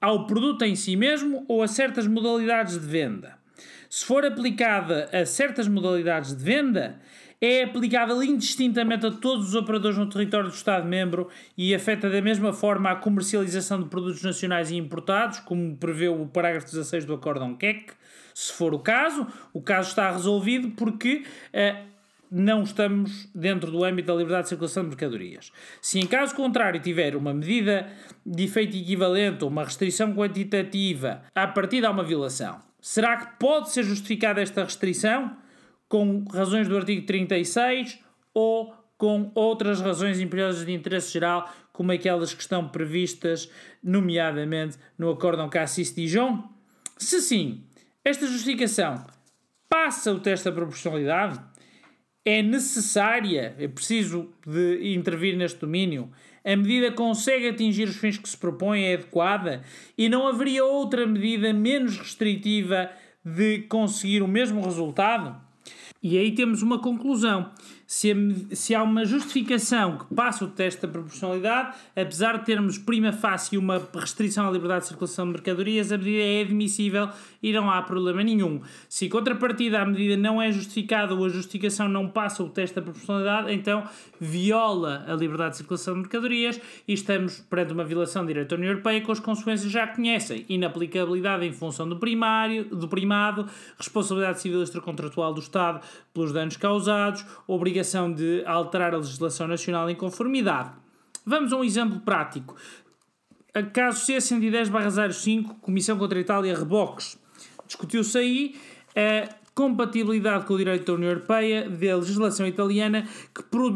ao 0.00 0.26
produto 0.26 0.62
em 0.64 0.74
si 0.74 0.96
mesmo 0.96 1.44
ou 1.46 1.62
a 1.62 1.68
certas 1.68 2.06
modalidades 2.06 2.80
de 2.80 2.86
venda? 2.86 3.39
Se 3.92 4.05
for 4.05 4.24
aplicada 4.24 5.11
a 5.12 5.26
certas 5.26 5.66
modalidades 5.66 6.33
de 6.33 6.44
venda, 6.44 7.00
é 7.40 7.64
aplicável 7.64 8.22
indistintamente 8.22 9.05
a 9.05 9.11
todos 9.11 9.48
os 9.48 9.55
operadores 9.57 9.98
no 9.98 10.09
território 10.09 10.48
do 10.48 10.55
Estado-membro 10.55 11.29
e 11.59 11.74
afeta 11.74 12.09
da 12.09 12.22
mesma 12.22 12.53
forma 12.53 12.88
a 12.92 12.94
comercialização 12.94 13.83
de 13.83 13.88
produtos 13.88 14.22
nacionais 14.22 14.70
e 14.70 14.76
importados, 14.76 15.40
como 15.40 15.76
prevê 15.76 16.07
o 16.07 16.24
parágrafo 16.24 16.66
16 16.66 17.05
do 17.05 17.14
Acórdão 17.14 17.57
KEC. 17.57 17.92
Se 18.33 18.53
for 18.53 18.72
o 18.72 18.79
caso, 18.79 19.26
o 19.53 19.61
caso 19.61 19.88
está 19.88 20.09
resolvido 20.12 20.70
porque 20.76 21.24
uh, 21.53 21.85
não 22.31 22.62
estamos 22.62 23.29
dentro 23.35 23.72
do 23.72 23.83
âmbito 23.83 24.07
da 24.07 24.14
liberdade 24.14 24.44
de 24.44 24.50
circulação 24.50 24.85
de 24.85 24.90
mercadorias. 24.90 25.50
Se 25.83 25.98
em 25.98 26.07
caso 26.07 26.37
contrário 26.37 26.79
tiver 26.79 27.16
uma 27.16 27.35
medida 27.35 27.90
de 28.24 28.44
efeito 28.44 28.76
equivalente 28.76 29.42
ou 29.42 29.50
uma 29.50 29.64
restrição 29.64 30.14
quantitativa, 30.14 31.22
a 31.35 31.48
partir 31.48 31.85
há 31.85 31.90
uma 31.90 32.05
violação. 32.05 32.69
Será 32.81 33.16
que 33.16 33.38
pode 33.38 33.71
ser 33.71 33.83
justificada 33.85 34.40
esta 34.40 34.64
restrição? 34.64 35.37
com 35.90 36.25
razões 36.33 36.69
do 36.69 36.77
artigo 36.77 37.05
36 37.05 37.99
ou 38.33 38.73
com 38.97 39.33
outras 39.35 39.81
razões 39.81 40.21
imperiosas 40.21 40.64
de 40.64 40.73
interesse 40.73 41.12
geral, 41.12 41.53
como 41.73 41.90
aquelas 41.90 42.33
que 42.33 42.40
estão 42.40 42.69
previstas, 42.69 43.51
nomeadamente, 43.83 44.79
no 44.97 45.11
Acórdão 45.11 45.51
Cassis-Dijon? 45.51 46.45
Se 46.97 47.21
sim, 47.21 47.64
esta 48.05 48.27
justificação 48.27 49.05
passa 49.69 50.12
o 50.12 50.21
teste 50.21 50.45
da 50.45 50.53
proporcionalidade? 50.53 51.40
É 52.24 52.42
necessária, 52.42 53.54
é 53.59 53.66
preciso 53.66 54.28
de 54.46 54.94
intervir 54.94 55.37
neste 55.37 55.59
domínio? 55.61 56.11
A 56.44 56.54
medida 56.54 56.92
consegue 56.92 57.48
atingir 57.48 57.88
os 57.88 57.96
fins 57.96 58.18
que 58.18 58.28
se 58.28 58.37
propõe, 58.37 58.83
é 58.83 58.94
adequada? 58.94 59.62
E 59.96 60.09
não 60.09 60.26
haveria 60.28 60.64
outra 60.64 61.06
medida 61.06 61.52
menos 61.52 61.96
restritiva 61.98 62.90
de 63.24 63.61
conseguir 63.62 64.22
o 64.22 64.28
mesmo 64.28 64.62
resultado? 64.62 65.40
E 66.02 66.18
aí 66.18 66.35
temos 66.35 66.62
uma 66.62 66.78
conclusão 66.78 67.50
se, 67.90 68.14
se 68.53 68.72
há 68.72 68.85
uma 68.85 69.05
justificação 69.05 69.98
que 69.98 70.14
passa 70.14 70.44
o 70.44 70.48
teste 70.48 70.81
da 70.81 70.87
proporcionalidade, 70.87 71.76
apesar 71.96 72.38
de 72.38 72.44
termos 72.44 72.79
prima 72.79 73.12
facie 73.12 73.59
uma 73.59 73.83
restrição 73.92 74.46
à 74.46 74.50
liberdade 74.53 74.83
de 74.83 74.87
circulação 74.90 75.26
de 75.26 75.33
mercadorias, 75.33 75.90
a 75.90 75.98
medida 75.98 76.22
é 76.22 76.42
admissível 76.42 77.09
e 77.42 77.53
não 77.53 77.68
há 77.68 77.83
problema 77.83 78.22
nenhum. 78.22 78.61
Se 78.88 79.07
em 79.07 79.09
contrapartida 79.09 79.83
a 79.83 79.85
medida 79.85 80.16
não 80.16 80.40
é 80.40 80.53
justificada 80.53 81.16
ou 81.16 81.24
a 81.24 81.29
justificação 81.29 81.88
não 81.88 82.07
passa 82.07 82.44
o 82.44 82.48
teste 82.48 82.76
da 82.76 82.83
proporcionalidade, 82.83 83.53
então 83.53 83.83
viola 84.20 85.05
a 85.09 85.14
liberdade 85.14 85.50
de 85.50 85.57
circulação 85.57 85.94
de 85.94 86.00
mercadorias 86.03 86.61
e 86.87 86.92
estamos 86.92 87.40
perante 87.40 87.72
uma 87.72 87.83
violação 87.83 88.22
do 88.22 88.29
direito 88.29 88.50
da 88.50 88.57
União 88.57 88.70
Europeia 88.70 89.00
com 89.00 89.11
as 89.11 89.18
consequências 89.18 89.68
já 89.68 89.88
conhecem. 89.88 90.46
Inaplicabilidade 90.48 91.44
em 91.44 91.53
função 91.53 91.88
do 91.88 91.96
primário, 91.96 92.66
do 92.66 92.87
primado, 92.87 93.48
responsabilidade 93.76 94.40
civil 94.40 94.62
extracontratual 94.62 95.35
do 95.35 95.40
Estado 95.40 95.81
pelos 96.14 96.33
danos 96.33 96.57
causados, 96.57 97.26
obrigação 97.48 97.80
obrigação 97.81 98.12
de 98.12 98.45
alterar 98.47 98.95
a 98.95 98.99
legislação 98.99 99.49
nacional 99.49 99.88
em 99.88 99.95
conformidade. 99.95 100.73
Vamos 101.25 101.53
a 101.53 101.57
um 101.57 101.64
exemplo 101.64 102.01
prático. 102.01 102.55
A 103.55 103.62
caso 103.62 104.07
C110-05, 104.07 105.61
Comissão 105.61 105.99
contra 105.99 106.19
a 106.19 106.21
Itália 106.21 106.57
Reboques. 106.57 107.19
Discutiu-se 107.66 108.19
aí 108.19 108.61
a 108.95 109.35
compatibilidade 109.55 110.45
com 110.45 110.55
o 110.55 110.59
direito 110.59 110.87
da 110.87 110.93
União 110.95 111.11
Europeia 111.11 111.69
da 111.69 111.97
legislação 111.97 112.47
italiana 112.47 113.07
que 113.35 113.43
pro 113.43 113.73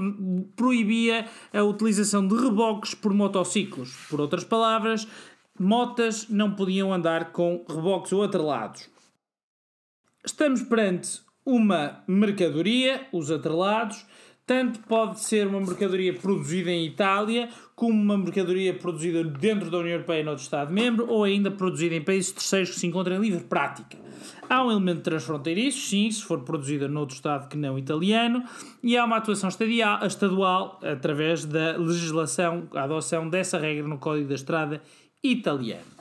proibia 0.57 1.27
a 1.53 1.63
utilização 1.63 2.27
de 2.27 2.35
reboques 2.35 2.95
por 2.95 3.13
motociclos. 3.13 3.95
Por 4.09 4.21
outras 4.21 4.45
palavras, 4.45 5.09
motas 5.59 6.29
não 6.29 6.55
podiam 6.55 6.93
andar 6.93 7.33
com 7.33 7.65
reboques 7.69 8.13
ou 8.13 8.23
atrelados. 8.23 8.89
Estamos 10.25 10.63
perante 10.63 11.24
uma 11.45 12.03
mercadoria, 12.07 13.07
os 13.13 13.31
atrelados, 13.31 14.05
tanto 14.47 14.81
pode 14.81 15.21
ser 15.21 15.47
uma 15.47 15.61
mercadoria 15.61 16.13
produzida 16.13 16.71
em 16.71 16.87
Itália, 16.87 17.49
como 17.75 17.95
uma 17.95 18.17
mercadoria 18.17 18.75
produzida 18.75 19.25
dentro 19.25 19.71
da 19.71 19.79
União 19.79 19.95
Europeia 19.95 20.23
noutro 20.23 20.43
Estado-membro, 20.43 21.07
ou 21.09 21.25
ainda 21.25 21.51
produzida 21.51 21.95
em 21.95 22.03
países 22.03 22.33
terceiros 22.33 22.71
que 22.71 22.81
se 22.81 22.87
encontram 22.87 23.17
em 23.17 23.21
livre 23.21 23.45
prática. 23.45 23.97
Há 24.49 24.63
um 24.63 24.71
elemento 24.71 25.01
transfronteiriço, 25.01 25.89
sim, 25.89 26.11
se 26.11 26.23
for 26.23 26.41
produzida 26.41 26.87
noutro 26.87 27.15
Estado 27.17 27.49
que 27.49 27.57
não 27.57 27.79
italiano, 27.79 28.45
e 28.83 28.97
há 28.97 29.05
uma 29.05 29.17
atuação 29.17 29.49
estadual 29.49 30.79
através 30.83 31.47
da 31.47 31.79
legislação, 31.79 32.69
a 32.75 32.83
adoção 32.83 33.29
dessa 33.29 33.59
regra 33.59 33.89
no 33.89 33.99
Código 33.99 34.29
da 34.29 34.35
Estrada 34.35 34.83
italiano. 35.23 35.94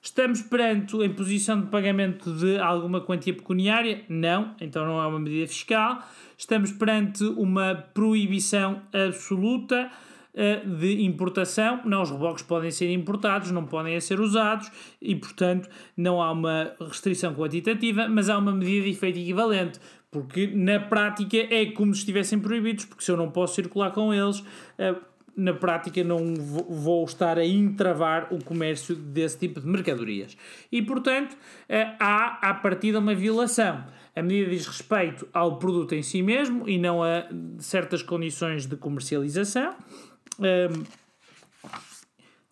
Estamos 0.00 0.42
perante 0.42 0.96
a 1.00 1.04
imposição 1.04 1.60
de 1.60 1.66
pagamento 1.66 2.32
de 2.32 2.58
alguma 2.58 3.00
quantia 3.00 3.34
pecuniária? 3.34 4.04
Não, 4.08 4.54
então 4.60 4.86
não 4.86 5.02
é 5.02 5.06
uma 5.06 5.18
medida 5.18 5.46
fiscal. 5.48 6.02
Estamos 6.36 6.70
perante 6.70 7.24
uma 7.24 7.74
proibição 7.74 8.80
absoluta 8.92 9.90
uh, 10.34 10.76
de 10.76 11.02
importação. 11.02 11.80
Não, 11.84 12.02
os 12.02 12.10
reboques 12.10 12.44
podem 12.44 12.70
ser 12.70 12.92
importados, 12.92 13.50
não 13.50 13.64
podem 13.66 13.98
ser 14.00 14.20
usados 14.20 14.70
e, 15.02 15.16
portanto, 15.16 15.68
não 15.96 16.22
há 16.22 16.30
uma 16.30 16.72
restrição 16.80 17.34
quantitativa, 17.34 18.08
mas 18.08 18.28
há 18.28 18.38
uma 18.38 18.52
medida 18.52 18.84
de 18.84 18.90
efeito 18.90 19.18
equivalente 19.18 19.80
porque 20.10 20.46
na 20.46 20.80
prática 20.80 21.36
é 21.36 21.66
como 21.66 21.92
se 21.92 22.00
estivessem 22.00 22.38
proibidos, 22.38 22.86
porque 22.86 23.04
se 23.04 23.10
eu 23.10 23.16
não 23.16 23.30
posso 23.30 23.56
circular 23.56 23.90
com 23.90 24.14
eles, 24.14 24.40
uh, 24.40 24.96
na 25.38 25.54
prática 25.54 26.02
não 26.02 26.34
vou 26.34 27.04
estar 27.04 27.38
a 27.38 27.46
entravar 27.46 28.32
o 28.32 28.42
comércio 28.42 28.96
desse 28.96 29.38
tipo 29.38 29.60
de 29.60 29.66
mercadorias. 29.66 30.36
E, 30.70 30.82
portanto, 30.82 31.36
eh, 31.68 31.94
há 32.00 32.50
à 32.50 32.54
partida 32.54 32.98
uma 32.98 33.14
violação. 33.14 33.84
A 34.16 34.22
medida 34.22 34.50
diz 34.50 34.66
respeito 34.66 35.28
ao 35.32 35.58
produto 35.58 35.94
em 35.94 36.02
si 36.02 36.22
mesmo 36.22 36.68
e 36.68 36.76
não 36.76 37.02
a 37.02 37.24
certas 37.60 38.02
condições 38.02 38.66
de 38.66 38.76
comercialização. 38.76 39.76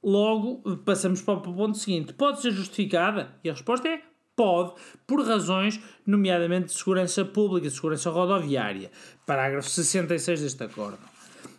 Logo, 0.02 0.76
passamos 0.84 1.20
para 1.20 1.34
o 1.34 1.40
ponto 1.40 1.76
seguinte: 1.76 2.12
pode 2.12 2.40
ser 2.40 2.52
justificada? 2.52 3.34
E 3.42 3.50
a 3.50 3.52
resposta 3.52 3.88
é 3.88 4.00
pode, 4.36 4.74
por 5.06 5.26
razões, 5.26 5.80
nomeadamente 6.06 6.66
de 6.66 6.74
segurança 6.74 7.24
pública, 7.24 7.68
segurança 7.70 8.10
rodoviária. 8.10 8.90
Parágrafo 9.26 9.68
66 9.68 10.42
deste 10.42 10.62
acordo. 10.62 11.15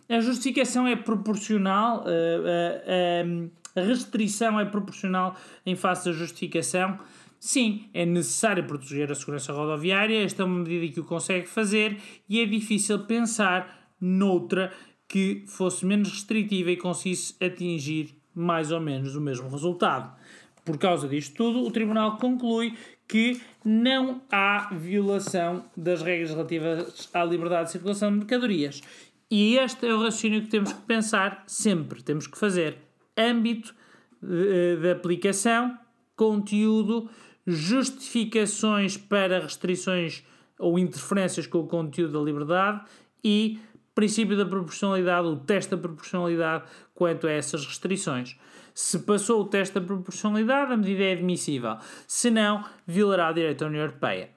A 0.08 0.20
justificação 0.20 0.86
é 0.86 0.96
proporcional, 0.96 2.02
a, 2.06 2.10
eh, 2.10 2.82
eh, 2.86 3.80
a 3.80 3.84
restrição 3.84 4.58
é 4.58 4.64
proporcional 4.64 5.36
em 5.66 5.76
face 5.76 6.06
da 6.06 6.12
justificação. 6.12 6.98
Sim, 7.38 7.84
é 7.92 8.06
necessário 8.06 8.64
proteger 8.64 9.12
a 9.12 9.14
segurança 9.14 9.52
rodoviária, 9.52 10.24
esta 10.24 10.42
é 10.42 10.46
uma 10.46 10.60
medida 10.60 10.92
que 10.92 11.00
o 11.00 11.04
consegue 11.04 11.46
fazer 11.46 11.98
e 12.28 12.40
é 12.40 12.46
difícil 12.46 13.00
pensar 13.00 13.92
noutra 14.00 14.72
que 15.06 15.44
fosse 15.46 15.84
menos 15.84 16.10
restritiva 16.10 16.70
e 16.70 16.76
conseguisse 16.76 17.34
atingir 17.42 18.16
mais 18.34 18.72
ou 18.72 18.80
menos 18.80 19.14
o 19.14 19.20
mesmo 19.20 19.48
resultado. 19.48 20.16
Por 20.64 20.78
causa 20.78 21.06
disto 21.06 21.34
tudo, 21.34 21.66
o 21.66 21.70
Tribunal 21.70 22.16
conclui 22.16 22.74
que 23.06 23.40
não 23.64 24.20
há 24.30 24.68
violação 24.74 25.64
das 25.76 26.02
regras 26.02 26.30
relativas 26.30 27.08
à 27.14 27.24
liberdade 27.24 27.66
de 27.66 27.72
circulação 27.72 28.10
de 28.10 28.18
mercadorias 28.18 28.82
E 29.30 29.56
este 29.56 29.86
é 29.86 29.94
o 29.94 30.02
raciocínio 30.02 30.42
que 30.42 30.48
temos 30.48 30.72
que 30.72 30.80
pensar 30.82 31.44
sempre. 31.46 32.02
Temos 32.02 32.26
que 32.26 32.38
fazer 32.38 32.78
âmbito 33.16 33.74
de, 34.22 34.76
de 34.76 34.90
aplicação, 34.90 35.78
conteúdo, 36.16 37.10
justificações 37.46 38.96
para 38.96 39.40
restrições 39.40 40.24
ou 40.58 40.78
interferências 40.78 41.46
com 41.46 41.58
o 41.58 41.66
conteúdo 41.66 42.18
da 42.18 42.24
liberdade 42.24 42.84
e 43.22 43.58
princípio 43.94 44.36
da 44.36 44.46
proporcionalidade, 44.46 45.26
o 45.26 45.36
teste 45.36 45.72
da 45.72 45.76
proporcionalidade 45.76 46.64
quanto 46.94 47.26
a 47.26 47.30
essas 47.30 47.66
restrições. 47.66 48.38
Se 48.72 49.00
passou 49.00 49.40
o 49.40 49.44
teste 49.44 49.74
da 49.74 49.80
proporcionalidade, 49.80 50.72
a 50.72 50.76
medida 50.76 51.02
é 51.02 51.12
admissível. 51.12 51.76
Se 52.06 52.30
não, 52.30 52.64
violará 52.86 53.28
a 53.28 53.32
direito 53.32 53.60
da 53.60 53.66
União 53.66 53.82
Europeia. 53.82 54.30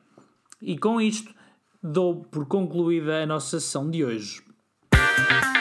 E 0.62 0.78
com 0.78 1.00
isto, 1.00 1.34
dou 1.82 2.24
por 2.24 2.48
concluída 2.48 3.22
a 3.22 3.26
nossa 3.26 3.60
sessão 3.60 3.90
de 3.90 4.04
hoje. 4.04 4.51
thank 5.18 5.56
you 5.56 5.61